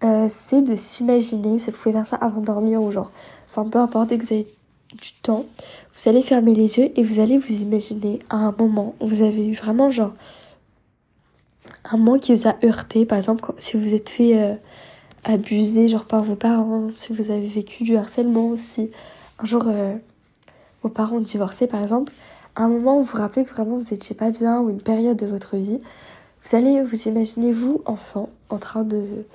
euh, 0.03 0.27
c'est 0.29 0.61
de 0.61 0.75
s'imaginer, 0.75 1.57
vous 1.57 1.71
pouvez 1.71 1.93
faire 1.93 2.05
ça 2.05 2.15
avant 2.15 2.41
de 2.41 2.47
dormir 2.47 2.81
ou 2.81 2.89
genre, 2.89 3.11
enfin 3.47 3.69
peu 3.69 3.77
importe, 3.77 4.09
dès 4.09 4.17
que 4.17 4.25
vous 4.25 4.33
avez 4.33 4.47
du 4.91 5.13
temps, 5.21 5.45
vous 5.95 6.09
allez 6.09 6.23
fermer 6.23 6.55
les 6.55 6.79
yeux 6.79 6.91
et 6.95 7.03
vous 7.03 7.19
allez 7.19 7.37
vous 7.37 7.61
imaginer 7.61 8.19
à 8.29 8.37
un 8.37 8.55
moment 8.57 8.95
où 8.99 9.07
vous 9.07 9.21
avez 9.21 9.45
eu 9.45 9.53
vraiment 9.53 9.91
genre 9.91 10.13
un 11.85 11.97
moment 11.97 12.17
qui 12.17 12.33
vous 12.33 12.47
a 12.47 12.55
heurté, 12.63 13.05
par 13.05 13.19
exemple 13.19 13.53
si 13.59 13.77
vous 13.77 13.93
êtes 13.93 14.09
fait 14.09 14.35
euh, 14.35 14.55
abuser 15.23 15.87
genre 15.87 16.05
par 16.05 16.23
vos 16.23 16.35
parents, 16.35 16.89
si 16.89 17.13
vous 17.13 17.29
avez 17.29 17.47
vécu 17.47 17.83
du 17.83 17.95
harcèlement, 17.97 18.55
si 18.55 18.89
un 19.37 19.45
jour 19.45 19.65
vos 20.81 20.89
parents 20.89 21.17
ont 21.17 21.21
divorcé 21.21 21.67
par 21.67 21.81
exemple, 21.81 22.11
un 22.55 22.67
moment 22.67 22.99
où 22.99 23.03
vous 23.03 23.11
vous 23.11 23.17
rappelez 23.17 23.45
que 23.45 23.51
vraiment 23.51 23.77
vous 23.77 23.93
étiez 23.93 24.15
pas 24.15 24.31
bien 24.31 24.59
ou 24.61 24.69
une 24.69 24.81
période 24.81 25.17
de 25.17 25.25
votre 25.25 25.57
vie, 25.57 25.79
vous 26.43 26.55
allez 26.55 26.81
vous 26.81 27.07
imaginer 27.07 27.51
vous, 27.51 27.81
enfant, 27.85 28.29
en 28.49 28.57
train 28.57 28.83
de, 28.83 29.25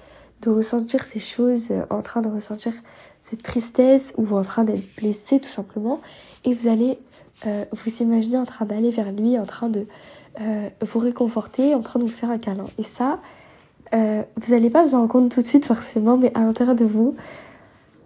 de 0.42 0.50
ressentir 0.50 1.04
ces 1.04 1.18
choses, 1.18 1.70
euh, 1.70 1.84
en 1.90 2.02
train 2.02 2.20
de 2.22 2.28
ressentir 2.28 2.72
cette 3.20 3.42
tristesse 3.42 4.12
ou 4.16 4.36
en 4.36 4.42
train 4.42 4.64
d'être 4.64 4.84
blessé 4.96 5.40
tout 5.40 5.48
simplement. 5.48 6.00
Et 6.44 6.54
vous 6.54 6.68
allez 6.68 6.98
euh, 7.46 7.64
vous 7.72 8.02
imaginer 8.02 8.38
en 8.38 8.44
train 8.44 8.64
d'aller 8.64 8.90
vers 8.90 9.12
lui, 9.12 9.38
en 9.38 9.46
train 9.46 9.68
de 9.68 9.86
euh, 10.40 10.68
vous 10.80 10.98
réconforter, 10.98 11.74
en 11.74 11.82
train 11.82 12.00
de 12.00 12.04
vous 12.04 12.10
faire 12.10 12.30
un 12.30 12.38
câlin. 12.38 12.66
Et 12.78 12.84
ça, 12.84 13.20
euh, 13.94 14.22
vous 14.36 14.52
n'allez 14.52 14.70
pas 14.70 14.84
vous 14.84 14.94
en 14.94 14.98
rendre 14.98 15.12
compte 15.12 15.30
tout 15.30 15.42
de 15.42 15.46
suite 15.46 15.64
forcément, 15.64 16.16
mais 16.16 16.32
à 16.34 16.40
l'intérieur 16.40 16.74
de 16.74 16.84
vous, 16.84 17.14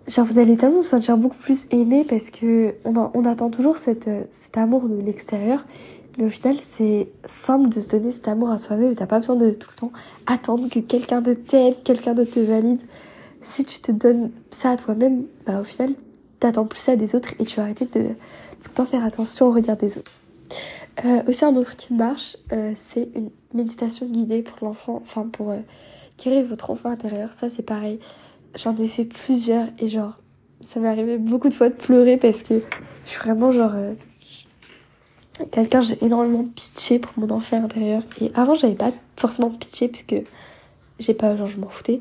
genre 0.08 0.26
vous 0.26 0.38
allez 0.38 0.56
tellement 0.56 0.78
vous 0.78 0.84
sentir 0.84 1.16
beaucoup 1.16 1.36
plus 1.36 1.66
aimé 1.70 2.04
parce 2.08 2.30
que 2.30 2.74
on, 2.84 2.94
on 3.14 3.24
attend 3.24 3.50
toujours 3.50 3.76
cette, 3.76 4.08
euh, 4.08 4.22
cet 4.32 4.56
amour 4.56 4.88
de 4.88 5.00
l'extérieur. 5.00 5.64
Mais 6.18 6.24
au 6.24 6.30
final, 6.30 6.56
c'est 6.60 7.08
simple 7.24 7.70
de 7.70 7.80
se 7.80 7.88
donner 7.88 8.12
cet 8.12 8.28
amour 8.28 8.50
à 8.50 8.58
soi-même. 8.58 8.94
T'as 8.94 9.06
pas 9.06 9.18
besoin 9.18 9.36
de 9.36 9.50
tout 9.50 9.70
le 9.70 9.80
temps 9.80 9.92
attendre 10.26 10.68
que 10.68 10.80
quelqu'un 10.80 11.22
de 11.22 11.32
t'aime, 11.32 11.74
quelqu'un 11.84 12.12
de 12.12 12.24
te 12.24 12.38
valide. 12.38 12.80
Si 13.40 13.64
tu 13.64 13.80
te 13.80 13.90
donnes 13.92 14.30
ça 14.50 14.72
à 14.72 14.76
toi-même, 14.76 15.24
bah 15.46 15.60
au 15.60 15.64
final, 15.64 15.90
t'attends 16.38 16.66
plus 16.66 16.80
ça 16.80 16.96
des 16.96 17.14
autres 17.14 17.30
et 17.38 17.44
tu 17.44 17.56
vas 17.56 17.62
arrêter 17.62 17.86
de 17.86 18.08
tout 18.08 18.68
le 18.68 18.74
temps 18.74 18.84
faire 18.84 19.04
attention 19.04 19.46
au 19.46 19.52
regard 19.52 19.76
des 19.76 19.96
autres. 19.96 20.12
Euh, 21.04 21.22
aussi 21.26 21.44
un 21.44 21.56
autre 21.56 21.76
qui 21.76 21.94
marche, 21.94 22.36
euh, 22.52 22.72
c'est 22.76 23.08
une 23.14 23.30
méditation 23.54 24.06
guidée 24.06 24.42
pour 24.42 24.58
l'enfant, 24.66 25.00
enfin 25.02 25.26
pour 25.32 25.54
guérir 26.22 26.44
votre 26.44 26.70
enfant 26.70 26.90
intérieur. 26.90 27.30
Ça 27.30 27.48
c'est 27.48 27.62
pareil. 27.62 27.98
J'en 28.54 28.76
ai 28.76 28.88
fait 28.88 29.04
plusieurs 29.04 29.68
et 29.78 29.86
genre, 29.86 30.18
ça 30.60 30.80
m'est 30.80 30.88
arrivé 30.88 31.18
beaucoup 31.18 31.48
de 31.48 31.54
fois 31.54 31.68
de 31.68 31.74
pleurer 31.74 32.16
parce 32.16 32.42
que 32.42 32.62
je 33.04 33.10
suis 33.10 33.20
vraiment 33.20 33.52
genre... 33.52 33.72
Euh, 33.74 33.94
quelqu'un, 35.50 35.80
j'ai 35.80 36.02
énormément 36.04 36.44
pitié 36.44 36.98
pour 36.98 37.12
mon 37.16 37.30
enfant 37.34 37.62
intérieur. 37.64 38.02
Et 38.20 38.30
avant, 38.34 38.54
j'avais 38.54 38.74
pas 38.74 38.92
forcément 39.16 39.50
pitié 39.50 39.88
puisque 39.88 40.14
j'ai 40.98 41.14
pas, 41.14 41.36
genre, 41.36 41.46
je 41.46 41.58
m'en 41.58 41.68
foutais. 41.68 42.00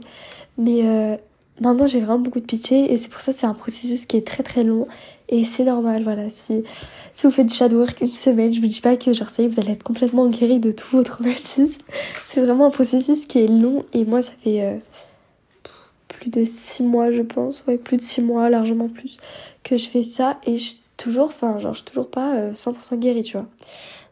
Mais 0.58 0.82
euh, 0.84 1.16
maintenant, 1.62 1.88
j'ai 1.88 2.02
vraiment 2.02 2.20
beaucoup 2.20 2.40
de 2.40 2.46
pitié 2.46 2.92
et 2.92 2.98
c'est 2.98 3.10
pour 3.10 3.22
ça 3.22 3.34
c'est 3.34 3.46
un 3.46 3.54
processus 3.54 4.06
qui 4.06 4.18
est 4.18 4.28
très 4.28 4.44
très 4.44 4.64
long 4.64 4.88
et 5.30 5.44
c'est 5.46 5.64
normal. 5.64 6.04
Voilà, 6.04 6.30
si 6.30 6.64
si 7.14 7.28
vous 7.28 7.32
faites 7.32 7.48
du 7.48 7.54
shadow 7.54 7.80
work 7.80 8.02
une 8.02 8.14
semaine, 8.14 8.54
je 8.54 8.62
vous 8.62 8.68
dis 8.68 8.82
pas 8.82 8.96
que 8.98 9.14
genre 9.14 9.30
ça 9.30 9.42
y 9.42 9.46
est, 9.46 9.50
vous 9.50 9.60
allez 9.60 9.74
être 9.74 9.84
complètement 9.84 10.28
guéri 10.28 10.60
de 10.60 10.72
tout 10.72 10.98
votre 10.98 11.12
traumatisme. 11.16 11.84
C'est 12.26 12.42
vraiment 12.42 12.68
un 12.68 12.72
processus 12.72 13.26
qui 13.26 13.40
est 13.40 13.48
long 13.48 13.86
et 13.94 14.06
moi, 14.06 14.22
ça 14.22 14.32
fait 14.44 14.62
euh, 14.62 14.78
plus 16.22 16.30
de 16.30 16.46
six 16.46 16.84
mois, 16.84 17.12
je 17.12 17.22
pense, 17.22 17.66
ouais, 17.68 17.78
plus 17.78 17.98
de 17.98 18.02
six 18.02 18.22
mois, 18.22 18.50
largement 18.50 18.88
plus, 18.88 19.18
que 19.64 19.76
je 19.76 19.90
fais 19.90 20.04
ça 20.04 20.40
et 20.46 20.56
je 20.56 20.76
toujours, 20.96 21.28
enfin, 21.28 21.58
genre, 21.60 21.74
je 21.74 21.80
suis 21.80 21.88
toujours 21.88 22.10
pas 22.10 22.52
100% 22.52 22.94
euh, 22.94 22.98
guérie, 22.98 23.24
tu 23.24 23.36
vois. 23.36 23.48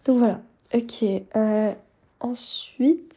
Donc 0.06 0.18
voilà. 0.18 0.42
Ok. 0.74 1.04
Euh, 1.36 1.72
ensuite, 2.20 3.16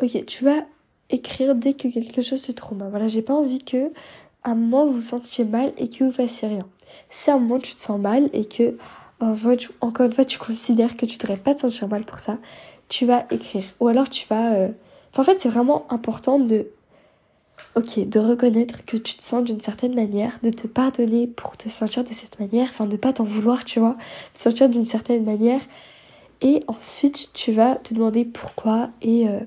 ok, 0.00 0.24
tu 0.24 0.44
vas 0.44 0.64
écrire 1.10 1.54
dès 1.56 1.74
que 1.74 1.88
quelque 1.88 2.22
chose 2.22 2.40
se 2.40 2.52
trouve. 2.52 2.78
Voilà, 2.90 3.08
j'ai 3.08 3.22
pas 3.22 3.34
envie 3.34 3.62
que 3.64 3.90
à 4.44 4.52
un 4.52 4.54
moment 4.54 4.86
vous 4.86 4.94
vous 4.94 5.00
sentiez 5.00 5.44
mal 5.44 5.72
et 5.76 5.90
que 5.90 6.04
vous 6.04 6.12
fassiez 6.12 6.48
rien. 6.48 6.66
Si 7.10 7.30
à 7.30 7.34
un 7.34 7.38
moment 7.38 7.58
tu 7.58 7.74
te 7.74 7.80
sens 7.80 8.00
mal 8.00 8.30
et 8.32 8.44
que 8.44 8.76
encore 9.80 10.06
une 10.06 10.12
fois, 10.12 10.24
tu 10.24 10.38
considères 10.38 10.96
que 10.96 11.06
tu 11.06 11.18
devrais 11.18 11.36
pas 11.36 11.54
te 11.54 11.60
sentir 11.60 11.88
mal 11.88 12.04
pour 12.04 12.18
ça, 12.18 12.38
tu 12.88 13.06
vas 13.06 13.26
écrire. 13.30 13.64
Ou 13.80 13.88
alors 13.88 14.08
tu 14.08 14.26
vas... 14.28 14.54
Euh, 14.54 14.68
en 15.16 15.24
fait, 15.24 15.38
c'est 15.40 15.48
vraiment 15.48 15.86
important 15.90 16.38
de... 16.38 16.66
Ok, 17.76 18.00
de 18.08 18.18
reconnaître 18.18 18.84
que 18.84 18.96
tu 18.96 19.16
te 19.16 19.22
sens 19.22 19.44
d'une 19.44 19.60
certaine 19.60 19.94
manière, 19.94 20.38
de 20.42 20.50
te 20.50 20.66
pardonner 20.66 21.26
pour 21.26 21.56
te 21.56 21.68
sentir 21.68 22.02
de 22.02 22.12
cette 22.12 22.40
manière, 22.40 22.68
enfin 22.68 22.86
de 22.86 22.96
pas 22.96 23.12
t'en 23.12 23.24
vouloir, 23.24 23.64
tu 23.64 23.78
vois, 23.78 23.96
te 24.34 24.40
sentir 24.40 24.68
d'une 24.68 24.84
certaine 24.84 25.24
manière. 25.24 25.60
Et 26.42 26.60
ensuite, 26.66 27.30
tu 27.32 27.52
vas 27.52 27.76
te 27.76 27.94
demander 27.94 28.24
pourquoi 28.24 28.90
et 29.02 29.28
euh, 29.28 29.40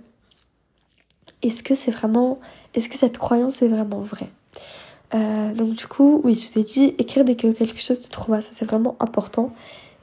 est-ce 1.41 1.63
que 1.63 1.75
c'est 1.75 1.91
vraiment, 1.91 2.39
est-ce 2.73 2.87
que 2.87 2.97
cette 2.97 3.17
croyance 3.17 3.61
est 3.61 3.67
vraiment 3.67 4.01
vraie? 4.01 4.29
Euh, 5.13 5.53
donc 5.53 5.75
du 5.75 5.87
coup, 5.87 6.21
oui, 6.23 6.35
je 6.35 6.51
vous 6.53 6.59
ai 6.59 6.63
dit, 6.63 6.95
écrire 6.97 7.25
dès 7.25 7.35
que 7.35 7.51
quelque 7.51 7.79
chose 7.79 7.99
te 7.99 8.09
trouve, 8.09 8.39
ça 8.41 8.49
c'est 8.51 8.65
vraiment 8.65 8.95
important. 8.99 9.51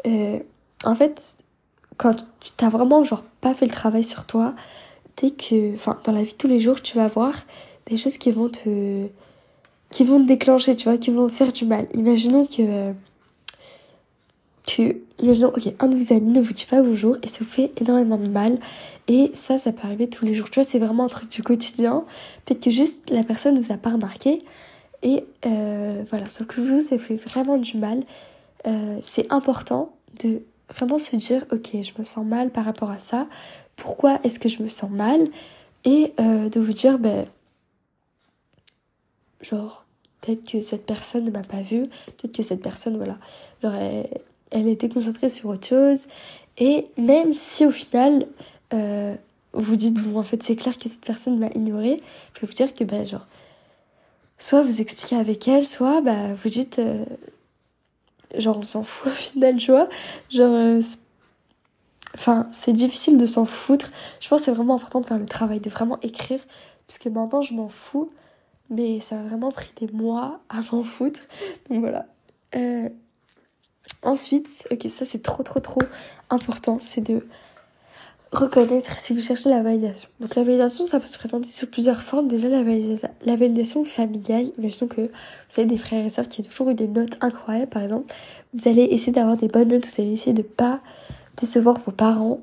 Euh, 0.07 0.39
en 0.85 0.95
fait, 0.95 1.37
quand 1.97 2.17
tu 2.41 2.51
t'as 2.57 2.69
vraiment 2.69 3.05
genre 3.05 3.25
pas 3.41 3.55
fait 3.55 3.67
le 3.67 3.73
travail 3.73 4.05
sur 4.05 4.25
toi, 4.27 4.55
dès 5.17 5.31
que, 5.31 5.75
enfin, 5.75 5.99
dans 6.05 6.13
la 6.13 6.23
vie 6.23 6.33
de 6.33 6.37
tous 6.37 6.49
les 6.49 6.61
jours, 6.61 6.83
tu 6.83 6.97
vas 6.97 7.07
voir 7.09 7.35
des 7.91 7.97
choses 7.97 8.17
qui 8.17 8.31
vont 8.31 8.49
te, 8.49 9.07
qui 9.91 10.05
vont 10.05 10.21
te 10.23 10.27
déclencher, 10.27 10.77
tu 10.77 10.89
vois, 10.89 10.99
qui 10.99 11.11
vont 11.11 11.27
te 11.27 11.33
faire 11.33 11.53
du 11.53 11.65
mal. 11.65 11.87
Imaginons 11.95 12.47
que, 12.47 12.93
tu, 14.65 15.03
imaginons, 15.19 15.49
ok, 15.49 15.75
un 15.79 15.89
de 15.89 15.97
vos 15.97 16.13
amis 16.13 16.33
ne 16.33 16.41
vous 16.41 16.53
dit 16.53 16.67
pas 16.67 16.83
bonjour 16.83 17.17
et 17.23 17.29
ça 17.29 17.39
vous 17.41 17.51
fait 17.51 17.73
énormément 17.81 18.19
de 18.19 18.29
mal. 18.29 18.59
Et 19.09 19.31
ça, 19.35 19.59
ça 19.59 19.73
peut 19.73 19.87
arriver 19.87 20.09
tous 20.09 20.25
les 20.25 20.35
jours. 20.35 20.51
Tu 20.51 20.61
vois, 20.61 20.65
c'est 20.65 20.79
vraiment 20.79 21.05
un 21.05 21.09
truc 21.09 21.29
du 21.31 21.43
quotidien. 21.43 22.05
Peut-être 22.45 22.63
que 22.63 22.71
juste 22.71 23.11
la 23.11 23.25
personne 23.25 23.55
ne 23.55 23.61
vous 23.61 23.73
a 23.73 23.77
pas 23.77 23.91
remarqué. 23.91 24.39
Et 25.03 25.25
euh, 25.47 26.05
voilà, 26.11 26.29
sauf 26.31 26.47
que 26.47 26.61
vous, 26.61 26.83
ça 26.83 26.99
fait 26.99 27.17
vraiment 27.17 27.57
du 27.57 27.77
mal. 27.79 28.05
Euh, 28.67 28.99
c'est 29.03 29.33
important 29.33 29.93
de 30.23 30.43
vraiment 30.73 30.99
se 30.99 31.17
dire, 31.17 31.45
ok, 31.51 31.71
je 31.73 31.93
me 31.99 32.05
sens 32.05 32.25
mal 32.25 32.51
par 32.51 32.65
rapport 32.65 32.91
à 32.91 32.99
ça. 32.99 33.27
Pourquoi 33.77 34.21
est-ce 34.25 34.39
que 34.39 34.49
je 34.49 34.63
me 34.63 34.69
sens 34.69 34.91
mal? 34.91 35.29
Et 35.85 36.13
euh, 36.21 36.49
de 36.51 36.61
vous 36.61 36.75
dire, 36.75 36.99
ben, 36.99 37.27
genre, 39.41 39.85
peut-être 40.21 40.51
que 40.51 40.61
cette 40.61 40.87
personne 40.87 41.25
ne 41.25 41.31
m'a 41.31 41.43
pas 41.43 41.63
vu, 41.63 41.83
peut-être 41.83 42.35
que 42.35 42.43
cette 42.43 42.63
personne, 42.63 42.97
voilà, 42.97 43.19
genre, 43.63 43.75
elle, 44.51 44.69
était 44.69 44.89
concentrée 44.89 45.29
sur 45.29 45.49
autre 45.51 45.67
chose. 45.67 46.07
Et 46.59 46.87
même 46.99 47.33
si 47.33 47.65
au 47.65 47.71
final, 47.71 48.27
vous 49.53 49.77
dites, 49.77 49.95
bon, 49.95 50.19
en 50.19 50.23
fait, 50.23 50.43
c'est 50.43 50.57
clair 50.57 50.77
que 50.79 50.89
cette 50.89 51.01
personne 51.01 51.39
m'a 51.39 51.49
ignoré, 51.55 52.03
je 52.35 52.41
peux 52.41 52.47
vous 52.47 52.55
dire 52.55 52.75
que, 52.75 52.85
ben, 52.85 53.07
genre, 53.07 53.27
soit 54.41 54.63
vous 54.63 54.81
expliquez 54.81 55.17
avec 55.17 55.47
elle, 55.49 55.67
soit 55.67 56.01
bah, 56.01 56.33
vous 56.35 56.49
dites, 56.49 56.79
euh, 56.79 57.05
genre 58.37 58.59
on 58.59 58.63
s'en 58.63 58.83
fout 58.83 59.13
au 59.13 59.15
final, 59.15 59.57
tu 59.57 59.71
vois. 59.71 59.89
Genre, 60.31 60.53
euh, 60.53 60.81
enfin, 62.15 62.49
c'est 62.51 62.73
difficile 62.73 63.19
de 63.19 63.27
s'en 63.27 63.45
foutre. 63.45 63.91
Je 64.21 64.29
pense 64.29 64.41
que 64.41 64.45
c'est 64.47 64.53
vraiment 64.53 64.77
important 64.77 65.01
de 65.01 65.07
faire 65.07 65.19
le 65.19 65.27
travail, 65.27 65.61
de 65.61 65.71
vraiment 65.71 65.99
écrire, 66.03 66.41
puisque 66.89 67.07
maintenant 67.07 67.43
je 67.43 67.55
m'en 67.55 67.69
fous, 67.69 68.11
mais 68.71 69.01
ça 69.01 69.19
a 69.19 69.23
vraiment 69.23 69.51
pris 69.51 69.71
des 69.81 69.93
mois 69.93 70.41
à 70.49 70.61
m'en 70.73 70.85
foutre. 70.85 71.21
Donc 71.69 71.81
voilà. 71.81 72.07
Euh, 72.57 72.89
ensuite, 74.03 74.67
ok, 74.71 74.87
ça 74.91 75.05
c'est 75.05 75.23
trop 75.23 75.43
trop 75.43 75.61
trop 75.61 75.83
important, 76.31 76.79
c'est 76.79 77.01
de 77.01 77.27
reconnaître 78.33 78.97
si 78.99 79.13
vous 79.13 79.21
cherchez 79.21 79.51
la 79.51 79.63
validation. 79.63 80.09
Donc 80.21 80.37
la 80.37 80.45
validation, 80.45 80.85
ça 80.85 81.01
peut 81.01 81.07
se 81.07 81.19
présenter 81.19 81.49
sous 81.49 81.67
plusieurs 81.67 82.03
formes. 82.03 82.29
Déjà 82.29 82.49
la, 82.49 82.63
la 82.63 83.37
validation 83.37 83.85
familiale, 83.85 84.47
imaginons 84.59 84.89
que 84.89 85.01
vous 85.03 85.61
avez 85.61 85.67
des 85.67 85.77
frères 85.77 86.05
et 86.05 86.11
sœurs 86.11 86.29
qui 86.29 86.41
ont 86.41 86.45
toujours 86.45 86.71
eu 86.71 86.75
des 86.75 86.87
notes 86.87 87.17
incroyables 87.21 87.71
par 87.71 87.83
exemple. 87.83 88.13
Vous 88.55 88.69
allez 88.69 88.85
essayer 88.85 89.13
d'avoir 89.13 89.37
des 89.37 89.49
bonnes 89.49 89.69
notes, 89.69 89.87
vous 89.87 90.03
allez 90.03 90.13
essayer 90.13 90.33
de 90.33 90.43
pas 90.43 90.81
décevoir 91.41 91.79
vos 91.85 91.93
parents. 91.93 92.41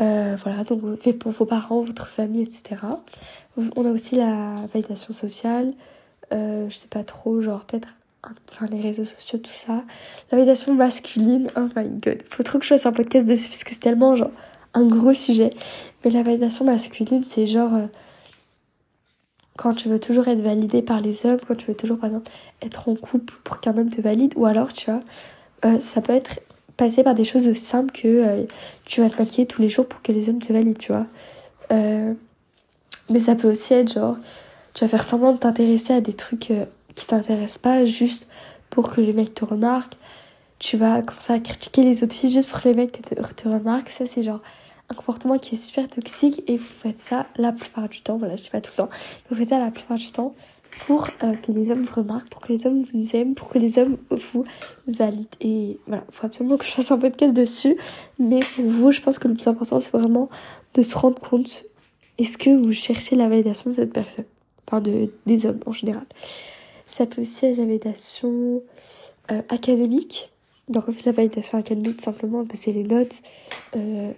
Euh, 0.00 0.36
voilà, 0.42 0.64
donc 0.64 1.00
faites 1.00 1.18
pour 1.18 1.32
vos 1.32 1.46
parents, 1.46 1.80
votre 1.80 2.08
famille, 2.08 2.42
etc. 2.42 2.82
On 3.56 3.86
a 3.86 3.90
aussi 3.90 4.16
la 4.16 4.56
validation 4.72 5.14
sociale, 5.14 5.72
euh, 6.32 6.68
je 6.68 6.76
sais 6.76 6.88
pas 6.88 7.02
trop, 7.02 7.40
genre 7.40 7.64
peut-être 7.64 7.88
enfin 8.50 8.66
les 8.66 8.80
réseaux 8.80 9.04
sociaux, 9.04 9.38
tout 9.38 9.52
ça. 9.52 9.84
La 10.30 10.38
validation 10.38 10.74
masculine, 10.74 11.50
oh 11.56 11.68
my 11.76 11.88
god, 11.88 12.22
faut 12.28 12.42
trop 12.42 12.58
que 12.58 12.64
je 12.64 12.70
fasse 12.70 12.86
un 12.86 12.92
podcast 12.92 13.26
dessus 13.26 13.48
parce 13.48 13.64
que 13.64 13.72
c'est 13.72 13.80
tellement 13.80 14.16
genre 14.16 14.32
un 14.74 14.86
gros 14.86 15.14
sujet. 15.14 15.50
Mais 16.04 16.10
la 16.10 16.22
validation 16.22 16.64
masculine, 16.64 17.24
c'est 17.24 17.46
genre 17.46 17.74
euh, 17.74 17.86
quand 19.56 19.74
tu 19.74 19.88
veux 19.88 20.00
toujours 20.00 20.28
être 20.28 20.40
validé 20.40 20.82
par 20.82 21.00
les 21.00 21.24
hommes, 21.24 21.40
quand 21.46 21.56
tu 21.56 21.66
veux 21.66 21.76
toujours 21.76 21.98
par 21.98 22.10
exemple 22.10 22.30
être 22.62 22.88
en 22.88 22.96
couple 22.96 23.34
pour 23.44 23.60
qu'un 23.60 23.76
homme 23.78 23.90
te 23.90 24.00
valide, 24.00 24.34
ou 24.36 24.46
alors 24.46 24.72
tu 24.72 24.90
vois, 24.90 25.00
euh, 25.64 25.80
ça 25.80 26.02
peut 26.02 26.12
être 26.12 26.40
passé 26.76 27.02
par 27.02 27.14
des 27.14 27.24
choses 27.24 27.52
simples 27.54 27.92
que 27.92 28.08
euh, 28.08 28.44
tu 28.84 29.00
vas 29.00 29.10
te 29.10 29.18
maquiller 29.18 29.46
tous 29.46 29.62
les 29.62 29.68
jours 29.68 29.86
pour 29.86 30.02
que 30.02 30.12
les 30.12 30.28
hommes 30.28 30.40
te 30.40 30.52
valident, 30.52 30.78
tu 30.78 30.92
vois. 30.92 31.06
mais 31.70 33.20
ça 33.20 33.34
peut 33.34 33.50
aussi 33.50 33.74
être 33.74 33.92
genre, 33.92 34.16
tu 34.74 34.84
vas 34.84 34.88
faire 34.88 35.04
semblant 35.04 35.32
de 35.32 35.38
t'intéresser 35.38 35.94
à 35.94 36.00
des 36.00 36.12
trucs 36.12 36.52
qui 36.94 37.06
t'intéressent 37.06 37.58
pas 37.58 37.84
juste 37.84 38.28
pour 38.70 38.90
que 38.90 39.00
les 39.00 39.12
mecs 39.12 39.34
te 39.34 39.44
remarquent. 39.44 39.96
Tu 40.58 40.76
vas 40.76 41.02
commencer 41.02 41.32
à 41.32 41.38
critiquer 41.38 41.82
les 41.82 42.02
autres 42.02 42.14
filles 42.14 42.32
juste 42.32 42.48
pour 42.48 42.60
que 42.60 42.68
les 42.68 42.74
mecs 42.74 42.92
te, 42.92 43.14
te 43.14 43.48
remarquent. 43.48 43.90
Ça, 43.90 44.06
c'est 44.06 44.22
genre 44.22 44.40
un 44.88 44.94
comportement 44.94 45.38
qui 45.38 45.54
est 45.54 45.58
super 45.58 45.88
toxique 45.88 46.42
et 46.46 46.56
vous 46.56 46.64
faites 46.64 46.98
ça 46.98 47.26
la 47.36 47.52
plupart 47.52 47.88
du 47.88 48.00
temps, 48.02 48.18
voilà, 48.18 48.36
je 48.36 48.42
dis 48.44 48.50
pas 48.50 48.60
tout 48.60 48.70
le 48.72 48.76
temps, 48.76 48.90
vous 49.30 49.36
faites 49.36 49.48
ça 49.48 49.58
la 49.58 49.70
plupart 49.70 49.96
du 49.96 50.10
temps 50.12 50.34
pour 50.80 51.08
euh, 51.22 51.34
que 51.34 51.52
les 51.52 51.70
hommes 51.70 51.82
vous 51.82 51.94
remarquent, 51.94 52.28
pour 52.28 52.40
que 52.40 52.52
les 52.52 52.66
hommes 52.66 52.82
vous 52.82 53.08
aiment, 53.14 53.34
pour 53.34 53.48
que 53.48 53.58
les 53.58 53.78
hommes 53.78 53.96
vous 54.10 54.44
valident. 54.86 55.26
Et 55.40 55.78
voilà, 55.86 56.04
il 56.08 56.14
faut 56.14 56.26
absolument 56.26 56.56
que 56.56 56.64
je 56.64 56.70
fasse 56.70 56.90
un 56.90 56.98
podcast 56.98 57.32
dessus. 57.32 57.76
Mais 58.18 58.40
pour 58.40 58.64
vous, 58.64 58.92
je 58.92 59.00
pense 59.00 59.18
que 59.18 59.28
le 59.28 59.34
plus 59.34 59.46
important, 59.46 59.80
c'est 59.80 59.92
vraiment 59.92 60.28
de 60.74 60.82
se 60.82 60.96
rendre 60.96 61.18
compte 61.18 61.64
est-ce 62.18 62.38
que 62.38 62.50
vous 62.50 62.72
cherchez 62.72 63.16
la 63.16 63.28
validation 63.28 63.70
de 63.70 63.76
cette 63.76 63.92
personne? 63.92 64.24
Enfin, 64.66 64.80
de, 64.80 65.10
des 65.26 65.46
hommes 65.46 65.60
en 65.66 65.72
général. 65.72 66.06
Ça 66.86 67.06
peut 67.06 67.22
aussi 67.22 67.46
être 67.46 67.58
la 67.58 67.64
validation 67.64 68.62
euh, 69.30 69.42
académique. 69.48 70.32
Donc, 70.68 70.88
en 70.88 70.92
fait, 70.92 71.04
la 71.04 71.12
validation 71.12 71.58
académique, 71.58 71.98
tout 71.98 72.04
simplement, 72.04 72.44
c'est 72.54 72.72
les 72.72 72.84
notes. 72.84 73.22
Euh, 73.76 74.12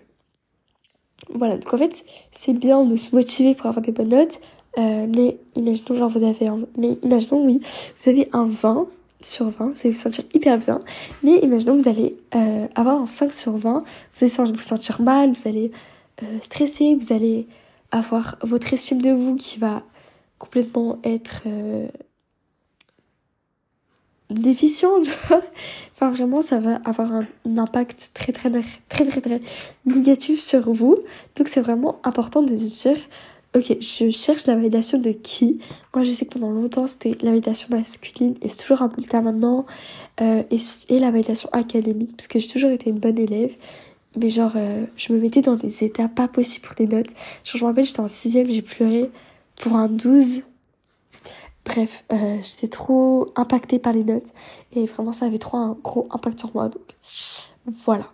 voilà, 1.35 1.59
donc 1.59 1.75
en 1.75 1.79
fait, 1.79 2.05
c'est 2.33 2.53
bien 2.53 2.85
de 2.85 2.97
se 2.97 3.15
motiver 3.15 3.55
pour 3.55 3.67
avoir 3.67 3.85
des 3.85 3.93
bonnes 3.93 4.09
notes, 4.09 4.39
euh, 4.77 5.07
mais 5.09 5.39
imaginons, 5.57 5.99
genre, 5.99 6.11
vous 6.11 6.25
avez 6.25 6.47
un... 6.47 6.61
Imaginons, 7.03 7.45
oui, 7.45 7.61
vous 7.99 8.11
avez 8.11 8.29
un 8.33 8.47
20 8.47 8.87
sur 9.21 9.51
20, 9.51 9.67
vous 9.67 9.81
allez 9.81 9.91
vous 9.91 10.01
sentir 10.01 10.25
hyper 10.33 10.59
bien, 10.59 10.79
mais 11.23 11.39
imaginons 11.39 11.77
vous 11.77 11.89
allez 11.89 12.17
euh, 12.37 12.67
avoir 12.77 13.01
un 13.01 13.07
5 13.07 13.33
sur 13.33 13.57
20, 13.57 13.83
vous 14.15 14.25
allez 14.25 14.53
vous 14.53 14.63
sentir 14.63 15.01
mal, 15.01 15.33
vous 15.33 15.49
allez 15.49 15.73
euh, 16.23 16.39
stresser, 16.41 16.95
vous 16.95 17.13
allez 17.13 17.47
avoir 17.91 18.37
votre 18.43 18.73
estime 18.73 19.03
de 19.03 19.11
vous 19.11 19.35
qui 19.35 19.59
va 19.59 19.83
complètement 20.39 20.99
être 21.03 21.43
déficient, 24.31 25.01
Enfin, 26.01 26.13
vraiment, 26.13 26.43
ça 26.43 26.61
va 26.61 26.77
avoir 26.85 27.11
un, 27.13 27.27
impact 27.57 28.13
très, 28.15 28.33
très, 28.33 28.51
très, 28.89 29.05
très, 29.05 29.21
très, 29.21 29.41
négatif 29.85 30.39
sur 30.39 30.73
vous. 30.73 30.99
Donc, 31.35 31.49
c'est 31.49 31.61
vraiment 31.61 32.01
important 32.05 32.41
de 32.43 32.55
dire, 32.55 32.97
ok, 33.59 33.77
je 33.81 34.11
cherche 34.11 34.47
la 34.47 34.55
validation 34.55 34.99
de 34.99 35.11
qui? 35.11 35.61
Moi, 35.95 36.05
je 36.05 36.13
sais 36.13 36.27
que 36.27 36.33
pendant 36.33 36.51
longtemps, 36.51 36.87
c'était 36.87 37.17
la 37.21 37.31
validation 37.31 37.69
masculine, 37.71 38.37
et 38.43 38.49
c'est 38.49 38.59
toujours 38.59 38.83
un 38.83 38.89
peu 38.89 39.01
le 39.01 39.07
cas 39.07 39.21
maintenant, 39.21 39.67
euh, 40.21 40.43
et, 40.51 40.99
la 40.99 41.11
validation 41.11 41.49
académique, 41.53 42.17
parce 42.17 42.29
que 42.29 42.39
j'ai 42.39 42.49
toujours 42.49 42.71
été 42.71 42.91
une 42.91 42.99
bonne 42.99 43.19
élève. 43.19 43.55
Mais 44.17 44.31
genre, 44.31 44.53
euh, 44.57 44.87
je 44.97 45.13
me 45.13 45.19
mettais 45.21 45.43
dans 45.43 45.57
des 45.57 45.85
états 45.85 46.09
pas 46.09 46.29
possibles 46.29 46.67
pour 46.67 46.77
les 46.79 46.87
notes. 46.87 47.11
Genre, 47.45 47.59
je 47.59 47.65
me 47.65 47.69
rappelle, 47.69 47.85
j'étais 47.85 48.01
en 48.01 48.09
sixième, 48.09 48.49
j'ai 48.49 48.63
pleuré 48.63 49.11
pour 49.57 49.77
un 49.77 49.89
12 49.89 50.45
Bref, 51.69 52.05
euh, 52.13 52.39
j'étais 52.43 52.69
trop 52.69 53.31
impactée 53.37 53.79
par 53.79 53.93
les 53.93 54.03
notes 54.03 54.33
et 54.73 54.87
vraiment 54.87 55.13
ça 55.13 55.27
avait 55.27 55.39
trop 55.39 55.59
un 55.59 55.77
gros 55.85 56.09
impact 56.11 56.39
sur 56.39 56.51
moi. 56.55 56.71
Donc 56.71 56.81
voilà. 57.85 58.11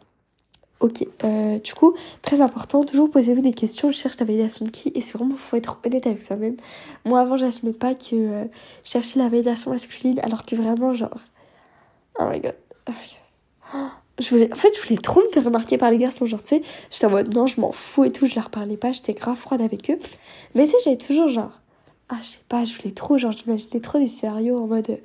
Ok, 0.85 1.07
euh, 1.25 1.59
du 1.61 1.73
coup, 1.73 1.95
très 2.21 2.43
important, 2.43 2.85
toujours 2.85 3.11
posez-vous 3.11 3.41
des 3.41 3.55
questions, 3.55 3.89
je 3.89 3.97
cherche 3.97 4.21
la 4.21 4.27
validation 4.27 4.67
de 4.67 4.71
qui 4.71 4.93
et 4.95 5.01
c'est 5.01 5.17
vraiment, 5.17 5.35
faut 5.35 5.57
être 5.57 5.79
honnête 5.83 6.07
avec 6.07 6.21
soi-même. 6.21 6.57
Moi 7.07 7.21
avant, 7.21 7.39
j'assumais 7.39 7.73
pas 7.73 7.95
que 7.95 8.15
euh, 8.15 8.45
je 8.85 8.91
cherchais 8.91 9.19
la 9.19 9.31
validation 9.31 9.71
masculine 9.71 10.21
alors 10.21 10.45
que 10.45 10.55
vraiment, 10.57 10.93
genre, 10.93 11.17
oh 12.21 12.25
my 12.31 12.39
god. 12.39 12.55
Je 14.19 14.29
voulais, 14.29 14.53
en 14.53 14.57
fait, 14.57 14.77
je 14.77 14.87
voulais 14.87 15.01
trop 15.01 15.23
me 15.23 15.29
faire 15.31 15.45
remarquer 15.45 15.79
par 15.79 15.91
les 15.91 15.97
garçons, 15.97 16.27
genre, 16.27 16.43
tu 16.43 16.57
sais, 16.57 16.63
j'étais 16.91 17.07
en 17.07 17.11
mode 17.11 17.35
non, 17.35 17.47
je 17.47 17.59
m'en 17.63 17.73
fous 17.73 18.05
et 18.05 18.13
tout, 18.13 18.27
je 18.27 18.35
leur 18.35 18.51
parlais 18.51 18.77
pas, 18.77 18.93
j'étais 18.93 19.15
grave 19.15 19.39
froide 19.39 19.63
avec 19.63 19.89
eux. 19.89 19.99
Mais 20.55 20.67
tu 20.67 20.73
sais, 20.73 20.77
j'avais 20.85 20.99
toujours 20.99 21.29
genre, 21.29 21.63
ah, 22.11 22.19
je 22.21 22.27
sais 22.27 22.45
pas, 22.47 22.67
je 22.67 22.77
voulais 22.77 22.93
trop, 22.93 23.17
genre, 23.17 23.33
j'imaginais 23.33 23.81
trop 23.81 23.99
des 23.99 24.09
scénarios 24.09 24.59
en 24.59 24.67
mode. 24.67 24.99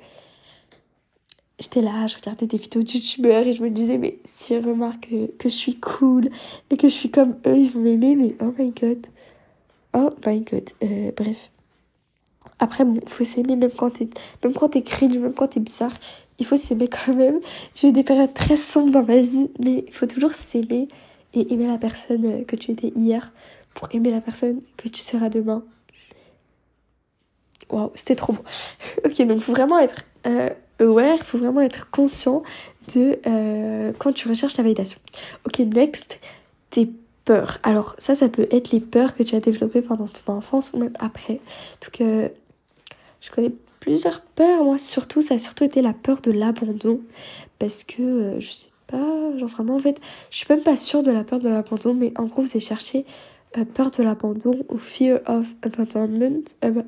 J'étais 1.60 1.82
là, 1.82 2.06
je 2.06 2.16
regardais 2.16 2.46
des 2.46 2.56
vidéos 2.56 2.82
de 2.82 2.90
youtubeurs 2.90 3.46
et 3.46 3.52
je 3.52 3.62
me 3.62 3.68
disais, 3.68 3.98
mais 3.98 4.18
s'ils 4.24 4.64
remarquent 4.64 5.08
que, 5.10 5.26
que, 5.36 5.48
je 5.50 5.54
suis 5.54 5.78
cool 5.78 6.30
et 6.70 6.78
que 6.78 6.88
je 6.88 6.94
suis 6.94 7.10
comme 7.10 7.36
eux, 7.46 7.58
ils 7.58 7.70
vont 7.70 7.80
m'aimer, 7.80 8.16
mais 8.16 8.34
oh 8.40 8.54
my 8.58 8.70
god. 8.70 9.06
Oh 9.92 10.10
my 10.26 10.40
god. 10.40 10.70
Euh, 10.82 11.10
bref. 11.14 11.50
après, 12.58 12.86
bon, 12.86 13.00
faut 13.06 13.24
s'aimer 13.26 13.56
même 13.56 13.72
quand 13.76 13.90
t'es, 13.90 14.08
même 14.42 14.54
quand 14.54 14.70
t'es 14.70 14.82
cringe, 14.82 15.18
même 15.18 15.34
quand 15.34 15.48
t'es 15.48 15.60
bizarre. 15.60 15.92
Il 16.38 16.46
faut 16.46 16.56
s'aimer 16.56 16.88
quand 16.88 17.14
même. 17.14 17.40
J'ai 17.74 17.88
eu 17.88 17.92
des 17.92 18.04
périodes 18.04 18.32
très 18.32 18.56
sombres 18.56 18.92
dans 18.92 19.04
ma 19.04 19.18
vie, 19.20 19.50
mais 19.58 19.84
il 19.86 19.92
faut 19.92 20.06
toujours 20.06 20.32
s'aimer 20.32 20.88
et 21.34 21.52
aimer 21.52 21.66
la 21.66 21.76
personne 21.76 22.24
euh, 22.24 22.44
que 22.44 22.56
tu 22.56 22.70
étais 22.70 22.92
hier 22.96 23.32
pour 23.74 23.88
aimer 23.94 24.10
la 24.10 24.22
personne 24.22 24.62
que 24.78 24.88
tu 24.88 25.02
seras 25.02 25.28
demain. 25.28 25.62
Waouh, 27.68 27.92
c'était 27.94 28.16
trop 28.16 28.32
beau. 28.32 28.42
ok, 29.04 29.26
donc 29.26 29.40
faut 29.40 29.52
vraiment 29.52 29.78
être 29.78 30.04
euh, 30.26 30.48
aware, 30.80 31.18
faut 31.20 31.38
vraiment 31.38 31.60
être 31.60 31.90
conscient 31.90 32.42
de 32.94 33.18
euh, 33.26 33.92
quand 33.98 34.12
tu 34.12 34.28
recherches 34.28 34.56
la 34.56 34.64
validation. 34.64 34.98
Ok, 35.46 35.58
next, 35.60 36.18
tes 36.70 36.90
peurs. 37.24 37.58
Alors 37.62 37.94
ça, 37.98 38.14
ça 38.14 38.28
peut 38.28 38.48
être 38.50 38.70
les 38.72 38.80
peurs 38.80 39.14
que 39.14 39.22
tu 39.22 39.34
as 39.34 39.40
développées 39.40 39.82
pendant 39.82 40.06
ton 40.06 40.34
enfance 40.34 40.72
ou 40.72 40.78
même 40.78 40.94
après. 40.98 41.40
Donc 41.82 42.00
euh, 42.00 42.28
je 43.20 43.30
connais 43.30 43.52
plusieurs 43.80 44.20
peurs. 44.20 44.64
Moi, 44.64 44.78
surtout, 44.78 45.20
ça 45.20 45.34
a 45.34 45.38
surtout 45.38 45.64
été 45.64 45.82
la 45.82 45.92
peur 45.92 46.20
de 46.20 46.30
l'abandon. 46.30 47.00
Parce 47.58 47.84
que, 47.84 48.02
euh, 48.02 48.40
je 48.40 48.50
sais 48.52 48.70
pas, 48.86 49.36
genre 49.38 49.48
vraiment, 49.48 49.76
en 49.76 49.80
fait, 49.80 50.00
je 50.30 50.38
suis 50.38 50.46
même 50.48 50.62
pas 50.62 50.76
sûre 50.76 51.02
de 51.02 51.10
la 51.10 51.24
peur 51.24 51.40
de 51.40 51.48
l'abandon. 51.48 51.94
Mais 51.94 52.12
en 52.16 52.24
gros, 52.24 52.42
vous 52.42 52.50
avez 52.50 52.60
cherché 52.60 52.98
euh, 52.98 53.02
peur 53.74 53.90
de 53.90 54.02
l'abandon 54.02 54.64
ou 54.68 54.78
fear 54.78 55.20
of 55.26 55.48
abandonment. 55.62 56.44
Euh, 56.64 56.70
bah, 56.70 56.84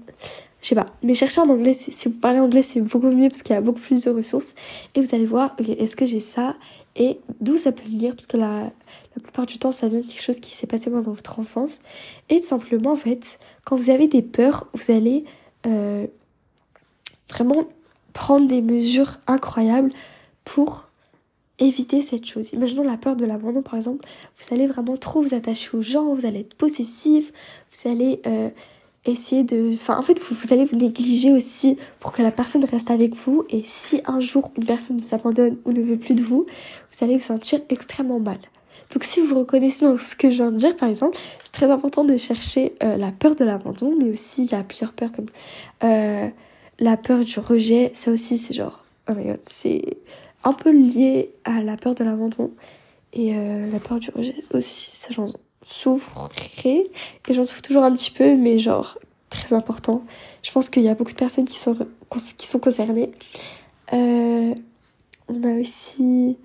je 0.63 0.69
sais 0.69 0.75
pas. 0.75 0.87
Mais 1.03 1.15
cherchez 1.15 1.41
en 1.41 1.49
anglais, 1.49 1.75
si 1.75 2.09
vous 2.09 2.15
parlez 2.15 2.39
anglais, 2.39 2.63
c'est 2.63 2.81
beaucoup 2.81 3.11
mieux 3.11 3.29
parce 3.29 3.43
qu'il 3.43 3.55
y 3.55 3.59
a 3.59 3.61
beaucoup 3.61 3.81
plus 3.81 4.05
de 4.05 4.11
ressources. 4.11 4.55
Et 4.95 5.01
vous 5.01 5.15
allez 5.15 5.27
voir, 5.27 5.57
ok, 5.59 5.69
est-ce 5.69 5.97
que 5.97 6.07
j'ai 6.07 6.21
ça? 6.21 6.55
Et 6.95 7.19
d'où 7.41 7.57
ça 7.57 7.73
peut 7.73 7.89
venir? 7.89 8.15
Parce 8.15 8.27
que 8.27 8.37
la, 8.37 8.71
la 9.17 9.23
plupart 9.23 9.47
du 9.47 9.59
temps, 9.59 9.73
ça 9.73 9.89
vient 9.89 10.01
de 10.01 10.07
quelque 10.07 10.23
chose 10.23 10.39
qui 10.39 10.55
s'est 10.55 10.69
passé 10.69 10.89
pendant 10.89 11.11
votre 11.11 11.41
enfance. 11.41 11.81
Et 12.29 12.41
tout 12.41 12.47
simplement, 12.47 12.93
en 12.93 12.97
fait, 12.97 13.41
quand 13.65 13.75
vous 13.75 13.91
avez 13.91 14.07
des 14.07 14.23
peurs, 14.23 14.69
vous 14.73 14.93
allez 14.93 15.25
euh, 15.67 16.07
vraiment 17.29 17.65
prendre 18.13 18.47
des 18.47 18.63
mesures 18.63 19.19
incroyables 19.27 19.91
pour 20.45 20.87
éviter 21.59 22.03
cette 22.03 22.27
chose. 22.27 22.53
Imaginons 22.53 22.83
la 22.83 22.97
peur 22.97 23.17
de 23.17 23.25
l'abandon 23.25 23.63
par 23.63 23.77
exemple. 23.77 24.05
Vous 24.39 24.55
allez 24.55 24.67
vraiment 24.67 24.97
trop 24.97 25.23
vous 25.23 25.35
attacher 25.35 25.77
aux 25.77 25.83
gens, 25.83 26.15
vous 26.15 26.27
allez 26.27 26.41
être 26.41 26.55
possessif, 26.55 27.33
vous 27.73 27.91
allez 27.91 28.21
euh, 28.27 28.49
essayer 29.05 29.45
de... 29.45 29.73
Enfin 29.75 29.97
en 29.97 30.03
fait 30.03 30.19
vous, 30.19 30.35
vous, 30.35 30.53
allez 30.53 30.65
vous 30.65 30.77
négliger 30.77 31.33
aussi 31.33 31.77
pour 32.01 32.13
que 32.13 32.23
la 32.23 32.31
personne 32.31 32.65
reste 32.65 32.91
avec 32.91 33.15
vous 33.15 33.45
et 33.51 33.63
si 33.65 34.01
un 34.07 34.21
jour 34.21 34.51
une 34.57 34.65
personne 34.65 34.99
vous 34.99 35.15
abandonne 35.15 35.57
ou 35.65 35.73
ne 35.73 35.83
veut 35.83 35.99
plus 35.99 36.15
de 36.15 36.23
vous, 36.23 36.47
vous 36.47 37.05
allez 37.05 37.17
vous 37.17 37.25
sentir 37.25 37.61
extrêmement 37.69 38.21
mal. 38.21 38.39
Donc 38.93 39.05
si 39.05 39.21
vous 39.21 39.39
reconnaissez 39.39 39.85
dans 39.87 39.97
ce 39.97 40.15
que 40.15 40.31
je 40.31 40.37
viens 40.37 40.53
de 40.53 40.57
dire 40.57 40.77
par 40.77 40.89
exemple, 40.89 41.17
c'est 41.45 41.53
très 41.53 41.71
important 41.71 42.05
de 42.05 42.17
chercher 42.17 42.75
euh, 42.83 42.97
la 42.97 43.13
peur 43.13 43.35
de 43.35 43.45
l'abandon 43.45 43.95
mais 43.99 44.11
aussi 44.11 44.45
il 44.45 44.51
y 44.51 44.55
a 44.55 44.63
plusieurs 44.63 44.93
peurs 44.93 45.13
comme 45.13 45.27
euh, 45.85 46.29
la 46.79 46.97
peur 46.97 47.25
du 47.25 47.39
rejet, 47.39 47.91
ça 47.95 48.11
aussi 48.11 48.39
c'est 48.39 48.55
genre... 48.55 48.81
Oh 49.11 49.15
my 49.15 49.25
god, 49.25 49.41
c'est 49.43 49.83
un 50.45 50.53
peu 50.53 50.71
lié 50.71 51.35
à 51.45 51.63
la 51.63 51.77
peur 51.77 51.95
de 51.95 52.05
l'abandon 52.05 52.51
et 53.13 53.37
euh, 53.37 53.71
la 53.71 53.79
peur 53.79 53.99
du 53.99 54.11
rejet 54.11 54.37
aussi. 54.53 54.91
Ça 54.97 55.09
j'en 55.11 55.27
souffrais 55.65 56.85
et 57.29 57.35
j'en 57.35 57.45
souffre 57.45 57.63
toujours 57.63 57.85
un 57.85 57.95
petit 57.95 58.11
peu 58.11 58.37
mais 58.37 58.59
genre 58.59 58.99
très 59.31 59.55
important. 59.55 60.03
Je 60.43 60.53
pense 60.53 60.69
qu'il 60.69 60.83
y 60.83 60.89
a 60.89 60.95
beaucoup 60.95 61.13
de 61.13 61.17
personnes 61.17 61.47
qui 61.47 61.59
sont 61.59 61.77
qui 62.37 62.47
sont 62.47 62.59
concernées. 62.59 63.13
Euh, 63.93 64.55
on 65.29 65.43
a 65.45 65.61
aussi 65.61 66.37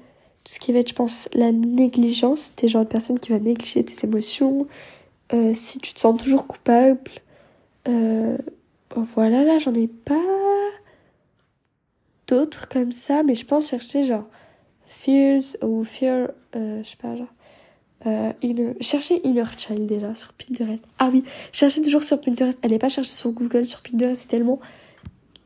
tout 0.44 0.54
ce 0.54 0.60
qui 0.60 0.72
va 0.72 0.80
être 0.80 0.90
je 0.90 0.96
pense 0.96 1.30
la 1.34 1.52
négligence. 1.52 2.54
T'es 2.56 2.68
genre 2.68 2.84
de 2.84 2.90
personne 2.90 3.20
qui 3.20 3.32
va 3.32 3.40
négliger 3.40 3.84
tes 3.84 4.06
émotions. 4.06 4.68
Euh, 5.34 5.54
si 5.54 5.80
tu 5.80 5.94
te 5.94 6.00
sens 6.00 6.22
toujours 6.22 6.48
coupable 6.48 7.12
bon 7.86 9.04
voilà 9.16 9.44
là 9.44 9.60
j'en 9.60 9.74
ai 9.74 9.88
pas 9.88 10.16
d'autres 12.28 12.68
comme 12.68 12.92
ça, 12.92 13.24
mais 13.24 13.36
je 13.36 13.46
pense 13.46 13.70
chercher 13.70 14.04
genre 14.04 14.26
fears 14.86 15.58
ou 15.62 15.84
fear, 15.84 16.30
euh, 16.56 16.84
je 16.84 16.90
sais 16.90 16.98
pas, 16.98 17.16
genre. 17.16 17.28
Euh, 18.06 18.32
inner, 18.44 18.76
chercher 18.80 19.26
Inner 19.28 19.44
Child 19.58 19.88
déjà 19.88 20.14
sur 20.14 20.32
Pinterest. 20.34 20.84
Ah 21.00 21.10
oui, 21.12 21.24
cherchez 21.52 21.82
toujours 21.82 22.04
sur 22.04 22.22
Pinterest. 22.22 22.58
Allez 22.62 22.78
pas 22.78 22.90
chercher 22.90 23.10
sur 23.10 23.32
Google, 23.32 23.66
sur 23.66 23.82
Pinterest, 23.82 24.22
c'est 24.22 24.28
tellement 24.28 24.60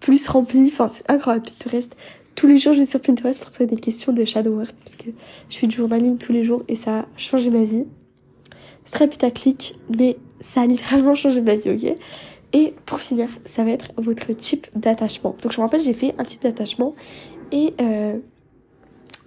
plus 0.02 0.28
rempli. 0.28 0.68
Enfin, 0.68 0.90
c'est 0.90 1.10
incroyable 1.10 1.46
Pinterest. 1.46 1.96
Tous 2.36 2.48
les 2.48 2.60
jours, 2.60 2.74
je 2.74 2.80
vais 2.80 2.86
sur 2.86 3.02
Pinterest 3.02 3.42
pour 3.42 3.52
trouver 3.52 3.68
des 3.68 3.80
questions 3.80 4.12
de 4.12 4.26
shadow 4.26 4.52
work 4.52 4.74
parce 4.84 4.96
que 4.96 5.12
je 5.50 5.54
suis 5.54 5.68
du 5.68 5.78
journaling 5.78 6.18
tous 6.18 6.34
les 6.34 6.44
jours 6.44 6.64
et 6.68 6.76
ça 6.76 7.00
a 7.00 7.06
changé 7.16 7.50
ma 7.50 7.64
vie. 7.64 7.86
C'est 8.84 8.96
très 8.96 9.08
putaclic, 9.08 9.76
mais 9.98 10.18
ça 10.42 10.62
a 10.62 10.66
littéralement 10.66 11.16
changé 11.16 11.40
ma 11.42 11.56
vie, 11.56 11.70
ok? 11.70 11.96
Et 12.54 12.74
pour 12.86 13.00
finir, 13.00 13.30
ça 13.46 13.64
va 13.64 13.72
être 13.72 13.92
votre 13.98 14.34
type 14.34 14.68
d'attachement. 14.76 15.36
Donc 15.42 15.52
je 15.52 15.58
me 15.58 15.64
rappelle, 15.64 15.82
j'ai 15.82 15.94
fait 15.94 16.14
un 16.18 16.24
type 16.24 16.42
d'attachement 16.42 16.96
et 17.52 17.74
euh, 17.82 18.18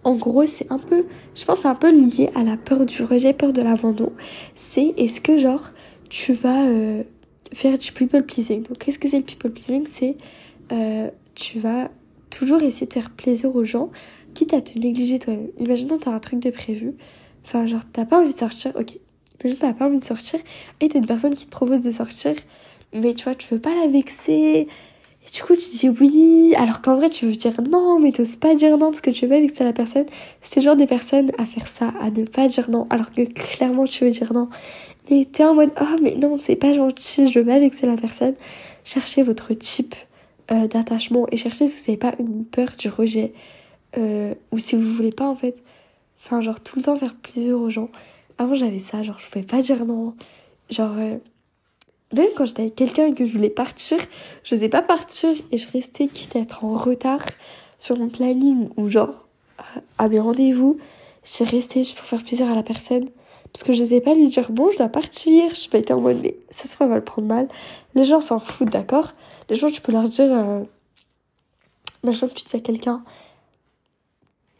en 0.04 0.14
gros, 0.14 0.46
c'est 0.46 0.70
un 0.70 0.78
peu, 0.78 1.06
je 1.34 1.44
pense, 1.44 1.60
c'est 1.60 1.68
un 1.68 1.74
peu 1.74 1.90
lié 1.90 2.30
à 2.34 2.44
la 2.44 2.56
peur 2.56 2.84
du 2.84 3.02
rejet, 3.02 3.32
peur 3.32 3.52
de 3.52 3.62
l'abandon. 3.62 4.12
C'est 4.54 4.94
est-ce 4.98 5.20
que 5.20 5.38
genre 5.38 5.70
tu 6.10 6.34
vas 6.34 6.66
euh, 6.66 7.02
faire 7.52 7.78
du 7.78 7.92
people 7.92 8.24
pleasing? 8.24 8.62
Donc 8.62 8.78
qu'est-ce 8.78 8.98
que 8.98 9.08
c'est 9.08 9.18
le 9.18 9.24
people 9.24 9.50
pleasing? 9.50 9.86
C'est 9.86 10.16
euh, 10.72 11.10
tu 11.34 11.58
vas 11.58 11.90
toujours 12.30 12.62
essayer 12.62 12.86
de 12.86 12.92
faire 12.92 13.10
plaisir 13.10 13.54
aux 13.56 13.64
gens, 13.64 13.90
quitte 14.34 14.52
à 14.52 14.60
te 14.60 14.78
négliger 14.78 15.18
toi-même. 15.18 15.48
Imaginons 15.58 15.98
t'as 15.98 16.10
un 16.10 16.20
truc 16.20 16.40
de 16.40 16.50
prévu, 16.50 16.92
enfin 17.44 17.66
genre 17.66 17.82
t'as 17.90 18.04
pas 18.04 18.20
envie 18.20 18.34
de 18.34 18.38
sortir, 18.38 18.72
ok. 18.78 18.98
Imaginons 19.40 19.60
t'as 19.60 19.72
pas 19.72 19.86
envie 19.86 19.98
de 20.00 20.04
sortir 20.04 20.40
et 20.80 20.88
t'as 20.88 20.98
une 20.98 21.06
personne 21.06 21.34
qui 21.34 21.46
te 21.46 21.50
propose 21.50 21.80
de 21.80 21.90
sortir 21.90 22.34
mais 22.94 23.14
tu 23.14 23.24
vois, 23.24 23.34
tu 23.34 23.52
veux 23.52 23.60
pas 23.60 23.74
la 23.74 23.88
vexer. 23.88 24.68
Et 25.26 25.30
du 25.32 25.42
coup, 25.42 25.54
tu 25.56 25.68
dis 25.76 25.88
oui, 25.88 26.54
alors 26.56 26.82
qu'en 26.82 26.96
vrai, 26.96 27.10
tu 27.10 27.26
veux 27.26 27.34
dire 27.34 27.60
non, 27.62 27.98
mais 27.98 28.12
t'oses 28.12 28.36
pas 28.36 28.54
dire 28.54 28.78
non 28.78 28.90
parce 28.90 29.00
que 29.00 29.10
tu 29.10 29.26
veux 29.26 29.40
vexer 29.40 29.64
la 29.64 29.72
personne. 29.72 30.06
C'est 30.42 30.60
le 30.60 30.64
genre 30.64 30.76
des 30.76 30.86
personnes 30.86 31.32
à 31.38 31.46
faire 31.46 31.66
ça, 31.66 31.92
à 32.00 32.10
ne 32.10 32.24
pas 32.24 32.48
dire 32.48 32.70
non, 32.70 32.86
alors 32.90 33.12
que 33.12 33.22
clairement, 33.22 33.84
tu 33.84 34.04
veux 34.04 34.10
dire 34.10 34.32
non. 34.32 34.48
Mais 35.10 35.26
t'es 35.30 35.44
en 35.44 35.54
mode, 35.54 35.72
oh, 35.80 35.96
mais 36.02 36.14
non, 36.14 36.36
c'est 36.38 36.56
pas 36.56 36.72
gentil, 36.72 37.30
je 37.30 37.38
veux 37.38 37.44
pas 37.46 37.58
vexer 37.58 37.86
la 37.86 37.96
personne. 37.96 38.34
Cherchez 38.84 39.22
votre 39.22 39.52
type 39.54 39.94
euh, 40.50 40.66
d'attachement 40.68 41.26
et 41.30 41.36
cherchez 41.36 41.68
si 41.68 41.76
vous 41.76 41.90
n'avez 41.90 41.98
pas 41.98 42.14
une 42.18 42.44
peur 42.44 42.70
du 42.78 42.88
rejet. 42.88 43.32
Euh, 43.96 44.34
ou 44.50 44.58
si 44.58 44.76
vous 44.76 44.92
voulez 44.92 45.12
pas, 45.12 45.28
en 45.28 45.36
fait, 45.36 45.62
enfin, 46.18 46.40
genre, 46.40 46.60
tout 46.60 46.76
le 46.76 46.82
temps 46.82 46.96
faire 46.96 47.14
plaisir 47.14 47.58
aux 47.60 47.70
gens. 47.70 47.90
Avant, 48.38 48.54
j'avais 48.54 48.80
ça, 48.80 49.02
genre, 49.02 49.18
je 49.18 49.28
pouvais 49.30 49.44
pas 49.44 49.62
dire 49.62 49.84
non. 49.84 50.14
Genre, 50.70 50.94
euh, 50.98 51.18
même 52.14 52.28
quand 52.36 52.46
j'étais 52.46 52.62
avec 52.62 52.76
quelqu'un 52.76 53.06
et 53.06 53.14
que 53.14 53.24
je 53.24 53.32
voulais 53.32 53.50
partir, 53.50 53.98
je 54.42 54.54
n'osais 54.54 54.68
pas 54.68 54.82
partir 54.82 55.30
et 55.52 55.56
je 55.56 55.70
restais 55.70 56.06
quitte 56.06 56.36
à 56.36 56.40
être 56.40 56.64
en 56.64 56.74
retard 56.74 57.24
sur 57.78 57.98
mon 57.98 58.08
planning 58.08 58.68
ou 58.76 58.88
genre 58.88 59.26
à 59.98 60.08
mes 60.08 60.20
rendez-vous. 60.20 60.78
J'ai 61.24 61.44
resté 61.44 61.84
juste 61.84 61.96
pour 61.96 62.06
faire 62.06 62.22
plaisir 62.22 62.50
à 62.50 62.54
la 62.54 62.62
personne 62.62 63.08
parce 63.52 63.62
que 63.62 63.72
je 63.72 63.82
n'osais 63.82 64.00
pas 64.00 64.14
lui 64.14 64.28
dire 64.28 64.50
bon, 64.50 64.70
je 64.72 64.78
dois 64.78 64.88
partir. 64.88 65.54
Je 65.54 65.76
été 65.76 65.92
en 65.92 66.00
mode 66.00 66.18
mais 66.22 66.36
ça 66.50 66.68
se 66.68 66.76
voit, 66.76 66.86
va 66.86 66.96
le 66.96 67.04
prendre 67.04 67.28
mal. 67.28 67.48
Les 67.94 68.04
gens 68.04 68.20
s'en 68.20 68.40
foutent, 68.40 68.70
d'accord? 68.70 69.12
Les 69.48 69.56
gens, 69.56 69.70
tu 69.70 69.80
peux 69.80 69.92
leur 69.92 70.08
dire, 70.08 70.30
euh, 70.30 70.64
que 72.02 72.34
tu 72.34 72.44
dis 72.44 72.56
à 72.56 72.60
quelqu'un, 72.60 73.04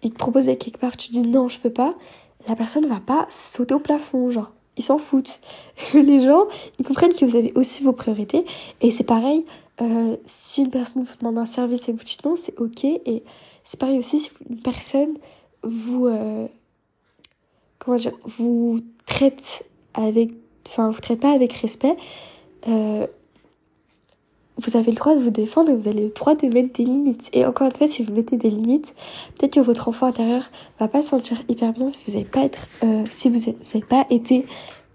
il 0.03 0.11
te 0.11 0.17
propose 0.17 0.47
quelque 0.47 0.79
part, 0.79 0.97
tu 0.97 1.11
dis 1.11 1.23
non, 1.23 1.49
je 1.49 1.59
peux 1.59 1.73
pas. 1.73 1.95
La 2.47 2.55
personne 2.55 2.87
va 2.87 3.01
pas 3.01 3.27
sauter 3.31 3.75
au 3.75 3.81
plafond, 3.81 4.31
genre 4.31 4.53
ils 4.77 4.85
s'en 4.85 4.99
foutent. 4.99 5.41
les 5.95 6.21
gens, 6.21 6.47
ils 6.79 6.85
comprennent 6.85 7.13
que 7.13 7.25
vous 7.25 7.37
avez 7.37 7.53
aussi 7.55 7.83
vos 7.83 7.93
priorités. 7.93 8.45
Et 8.81 8.91
c'est 8.91 9.05
pareil, 9.05 9.45
euh, 9.81 10.17
si 10.27 10.63
une 10.63 10.71
personne 10.71 11.03
vous 11.03 11.17
demande 11.19 11.39
un 11.39 11.47
service 11.47 11.89
et 11.89 11.93
vous 11.93 12.05
dites 12.05 12.25
non, 12.25 12.37
c'est 12.37 12.59
ok. 12.59 12.85
Et 12.85 13.23
c'est 13.65 13.79
pareil 13.79 13.99
aussi 13.99 14.21
si 14.21 14.31
une 14.49 14.61
personne 14.61 15.15
vous, 15.63 16.07
euh, 16.07 16.47
comment 17.79 17.97
dire, 17.97 18.13
vous 18.39 18.81
traite 19.07 19.65
avec, 19.95 20.31
enfin, 20.67 20.91
vous 20.91 21.01
traite 21.01 21.21
pas 21.21 21.33
avec 21.33 21.53
respect. 21.55 21.97
Euh, 22.69 23.07
vous 24.57 24.77
avez 24.77 24.93
le 24.93 24.97
droit 24.97 25.15
de 25.17 25.21
vous 25.21 25.31
défendre 25.31 25.71
et 25.71 25.75
vous 25.75 25.89
avez 25.89 26.03
le 26.03 26.11
droit 26.11 26.37
de 26.37 26.47
mettre 26.47 26.73
des 26.75 26.85
limites. 26.85 27.29
Et 27.33 27.45
encore 27.45 27.67
une 27.67 27.75
fois, 27.75 27.89
si 27.89 28.05
vous 28.05 28.13
mettez 28.13 28.37
des 28.37 28.51
limites, 28.51 28.95
peut-être 29.37 29.55
que 29.55 29.61
votre 29.61 29.89
enfant 29.89 30.07
intérieur 30.07 30.45
va 30.79 30.87
pas 30.87 31.03
se 31.03 31.09
sentir 31.09 31.43
hyper 31.49 31.73
bien 31.73 31.89
si 31.89 31.99
vous 32.07 32.13
n'avez 32.13 32.25
pas 32.25 32.45
être, 32.45 32.69
euh, 32.85 33.05
si 33.11 33.29
vous 33.29 33.41
n'avez 33.41 33.85
pas 33.87 34.07
été, 34.11 34.47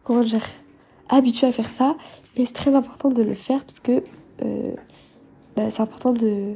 comment 0.04 0.22
dire, 0.22 0.46
habitué 1.10 1.48
à 1.48 1.52
faire 1.52 1.70
ça. 1.70 1.96
Mais 2.38 2.46
c'est 2.46 2.54
très 2.54 2.74
important 2.74 3.10
de 3.10 3.22
le 3.22 3.34
faire 3.34 3.64
parce 3.66 3.80
que 3.82 4.02
euh, 4.44 4.72
bah, 5.58 5.70
c'est 5.70 5.82
important 5.82 6.14
de, 6.14 6.54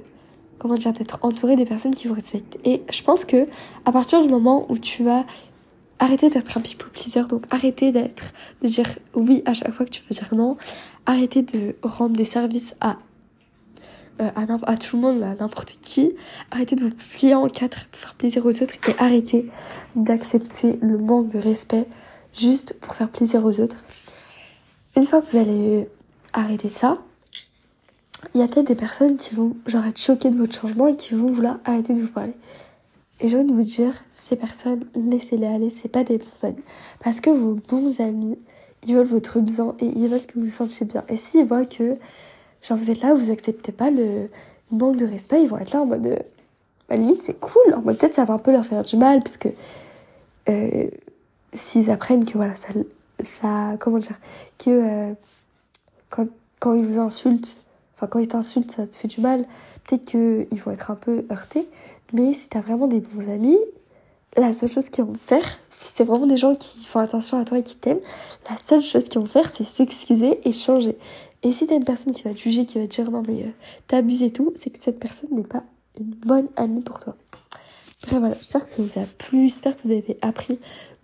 comment 0.57 0.75
dire, 0.75 0.93
d'être 0.93 1.19
entouré 1.23 1.57
des 1.57 1.65
personnes 1.65 1.95
qui 1.95 2.07
vous 2.07 2.13
respectent. 2.13 2.57
Et 2.63 2.83
je 2.89 3.03
pense 3.03 3.25
que 3.25 3.47
à 3.83 3.91
partir 3.91 4.21
du 4.21 4.29
moment 4.29 4.65
où 4.69 4.77
tu 4.77 5.03
vas 5.03 5.25
arrêter 5.99 6.29
d'être 6.29 6.57
un 6.57 6.61
people 6.61 6.89
pleaser, 6.89 7.23
donc 7.27 7.45
arrêter 7.49 7.91
d'être, 7.91 8.33
de 8.61 8.67
dire 8.67 8.87
oui 9.13 9.43
à 9.45 9.53
chaque 9.53 9.73
fois 9.73 9.85
que 9.85 9.91
tu 9.91 10.01
veux 10.09 10.15
dire 10.15 10.33
non, 10.33 10.57
arrêter 11.05 11.41
de 11.41 11.75
rendre 11.83 12.15
des 12.15 12.25
services 12.25 12.75
à, 12.81 12.97
euh, 14.21 14.29
à, 14.35 14.71
à, 14.71 14.77
tout 14.77 14.95
le 14.95 15.01
monde, 15.01 15.23
à 15.23 15.35
n'importe 15.35 15.77
qui, 15.81 16.13
arrêter 16.51 16.75
de 16.75 16.83
vous 16.83 16.91
plier 17.13 17.35
en 17.35 17.47
quatre 17.47 17.87
pour 17.87 17.99
faire 17.99 18.13
plaisir 18.15 18.45
aux 18.45 18.49
autres 18.49 18.75
et 18.87 18.95
arrêter 18.99 19.49
d'accepter 19.95 20.79
le 20.81 20.97
manque 20.97 21.29
de 21.29 21.39
respect 21.39 21.87
juste 22.37 22.79
pour 22.81 22.95
faire 22.95 23.09
plaisir 23.09 23.45
aux 23.45 23.59
autres. 23.59 23.77
Une 24.95 25.03
fois 25.03 25.21
que 25.21 25.31
vous 25.31 25.37
allez 25.37 25.87
arrêter 26.33 26.69
ça, 26.69 26.99
il 28.33 28.41
y 28.41 28.43
a 28.43 28.47
peut-être 28.47 28.67
des 28.67 28.75
personnes 28.75 29.17
qui 29.17 29.35
vont 29.35 29.55
genre 29.65 29.85
être 29.85 29.99
choquées 29.99 30.29
de 30.29 30.37
votre 30.37 30.59
changement 30.59 30.87
et 30.87 30.95
qui 30.95 31.13
vont 31.13 31.31
vouloir 31.31 31.59
arrêter 31.65 31.93
de 31.93 32.01
vous 32.01 32.11
parler. 32.11 32.33
Et 33.19 33.27
j'ai 33.27 33.37
envie 33.37 33.47
de 33.47 33.53
vous 33.53 33.63
dire, 33.63 33.93
ces 34.11 34.35
personnes, 34.35 34.85
laissez-les 34.95 35.47
aller, 35.47 35.69
c'est 35.69 35.89
pas 35.89 36.03
des 36.03 36.17
bons 36.17 36.43
amis. 36.43 36.63
Parce 37.03 37.19
que 37.19 37.29
vos 37.29 37.55
bons 37.55 37.99
amis, 38.01 38.37
ils 38.85 38.95
veulent 38.95 39.07
votre 39.07 39.39
bien 39.39 39.75
et 39.79 39.85
ils 39.85 40.07
veulent 40.07 40.25
que 40.25 40.33
vous 40.35 40.45
vous 40.45 40.51
sentiez 40.51 40.85
bien. 40.85 41.03
Et 41.09 41.17
s'ils 41.17 41.45
voient 41.45 41.65
que, 41.65 41.97
genre, 42.61 42.77
vous 42.77 42.89
êtes 42.89 43.01
là, 43.01 43.13
vous 43.13 43.31
acceptez 43.31 43.71
pas 43.71 43.89
le 43.89 44.29
manque 44.71 44.97
de 44.97 45.05
respect, 45.05 45.43
ils 45.43 45.49
vont 45.49 45.57
être 45.57 45.73
là 45.73 45.81
en 45.81 45.85
mode, 45.85 46.05
euh, 46.05 46.17
bah, 46.89 46.95
limite, 46.95 47.21
c'est 47.23 47.39
cool. 47.39 47.73
En 47.73 47.81
mode, 47.81 47.97
peut-être 47.97 48.15
ça 48.15 48.25
va 48.25 48.33
un 48.33 48.39
peu 48.39 48.51
leur 48.51 48.65
faire 48.65 48.83
du 48.83 48.97
mal, 48.97 49.21
parce 49.21 49.37
que, 49.37 49.49
euh, 50.49 50.87
s'ils 51.53 51.89
apprennent 51.91 52.25
que, 52.25 52.33
voilà, 52.33 52.55
ça, 52.55 52.69
ça, 53.23 53.75
comment 53.79 53.99
dire, 53.99 54.19
que, 54.57 54.69
euh, 54.69 55.13
quand, 56.09 56.27
quand 56.59 56.73
ils 56.73 56.85
vous 56.85 56.99
insultent, 56.99 57.61
enfin, 57.95 58.07
quand 58.07 58.19
ils 58.19 58.27
t'insultent, 58.27 58.71
ça 58.71 58.87
te 58.87 58.95
fait 58.95 59.07
du 59.07 59.21
mal, 59.21 59.45
peut-être 59.85 60.05
qu'ils 60.05 60.61
vont 60.63 60.71
être 60.71 60.91
un 60.91 60.95
peu 60.95 61.25
heurtés. 61.31 61.67
Mais 62.13 62.33
si 62.33 62.49
t'as 62.49 62.61
vraiment 62.61 62.87
des 62.87 62.99
bons 62.99 63.29
amis, 63.29 63.57
la 64.37 64.53
seule 64.53 64.71
chose 64.71 64.89
qu'ils 64.89 65.03
vont 65.03 65.13
faire, 65.27 65.45
si 65.69 65.89
c'est 65.93 66.03
vraiment 66.03 66.27
des 66.27 66.37
gens 66.37 66.55
qui 66.55 66.85
font 66.85 66.99
attention 66.99 67.39
à 67.39 67.45
toi 67.45 67.59
et 67.59 67.63
qui 67.63 67.75
t'aiment, 67.75 68.01
la 68.49 68.57
seule 68.57 68.83
chose 68.83 69.07
qu'ils 69.07 69.21
vont 69.21 69.27
faire, 69.27 69.51
c'est 69.55 69.63
s'excuser 69.63 70.39
et 70.47 70.51
changer. 70.51 70.97
Et 71.43 71.53
si 71.53 71.67
t'as 71.67 71.75
une 71.75 71.83
personne 71.83 72.13
qui 72.13 72.23
va 72.23 72.33
te 72.33 72.39
juger, 72.39 72.65
qui 72.65 72.79
va 72.79 72.87
te 72.87 72.95
dire 72.95 73.11
non 73.11 73.23
mais 73.27 73.43
euh, 73.43 73.51
t'abuses 73.87 74.23
et 74.23 74.31
tout, 74.31 74.53
c'est 74.55 74.69
que 74.69 74.79
cette 74.79 74.99
personne 74.99 75.29
n'est 75.31 75.43
pas 75.43 75.63
une 75.99 76.15
bonne 76.15 76.47
amie 76.55 76.81
pour 76.81 76.99
toi. 76.99 77.15
Bref 78.03 78.19
voilà, 78.19 78.33
j'espère 78.33 78.65
que 78.65 78.75
ça 78.75 78.81
vous 78.81 78.99
a 78.99 79.05
plu, 79.17 79.49
j'espère 79.49 79.77
que 79.77 79.83
vous 79.83 79.91
avez 79.91 80.17
appris 80.21 80.59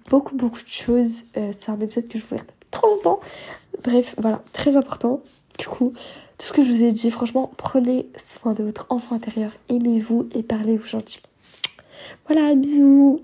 beaucoup 0.09 0.35
beaucoup 0.35 0.61
de 0.61 0.69
choses. 0.69 1.23
Euh, 1.37 1.51
c'est 1.57 1.71
un 1.71 1.79
épisode 1.79 2.07
que 2.07 2.17
je 2.17 2.23
vous 2.23 2.29
faire 2.29 2.45
trop 2.71 2.87
longtemps. 2.87 3.19
Bref, 3.83 4.15
voilà, 4.17 4.41
très 4.53 4.75
important. 4.75 5.21
Du 5.57 5.67
coup, 5.67 5.93
tout 6.37 6.45
ce 6.45 6.53
que 6.53 6.63
je 6.63 6.71
vous 6.71 6.83
ai 6.83 6.91
dit, 6.91 7.11
franchement, 7.11 7.51
prenez 7.57 8.07
soin 8.17 8.53
de 8.53 8.63
votre 8.63 8.87
enfant 8.89 9.15
intérieur, 9.15 9.51
aimez-vous 9.67 10.29
et 10.33 10.41
parlez-vous 10.41 10.87
gentiment. 10.87 11.28
Voilà, 12.27 12.55
bisous 12.55 13.21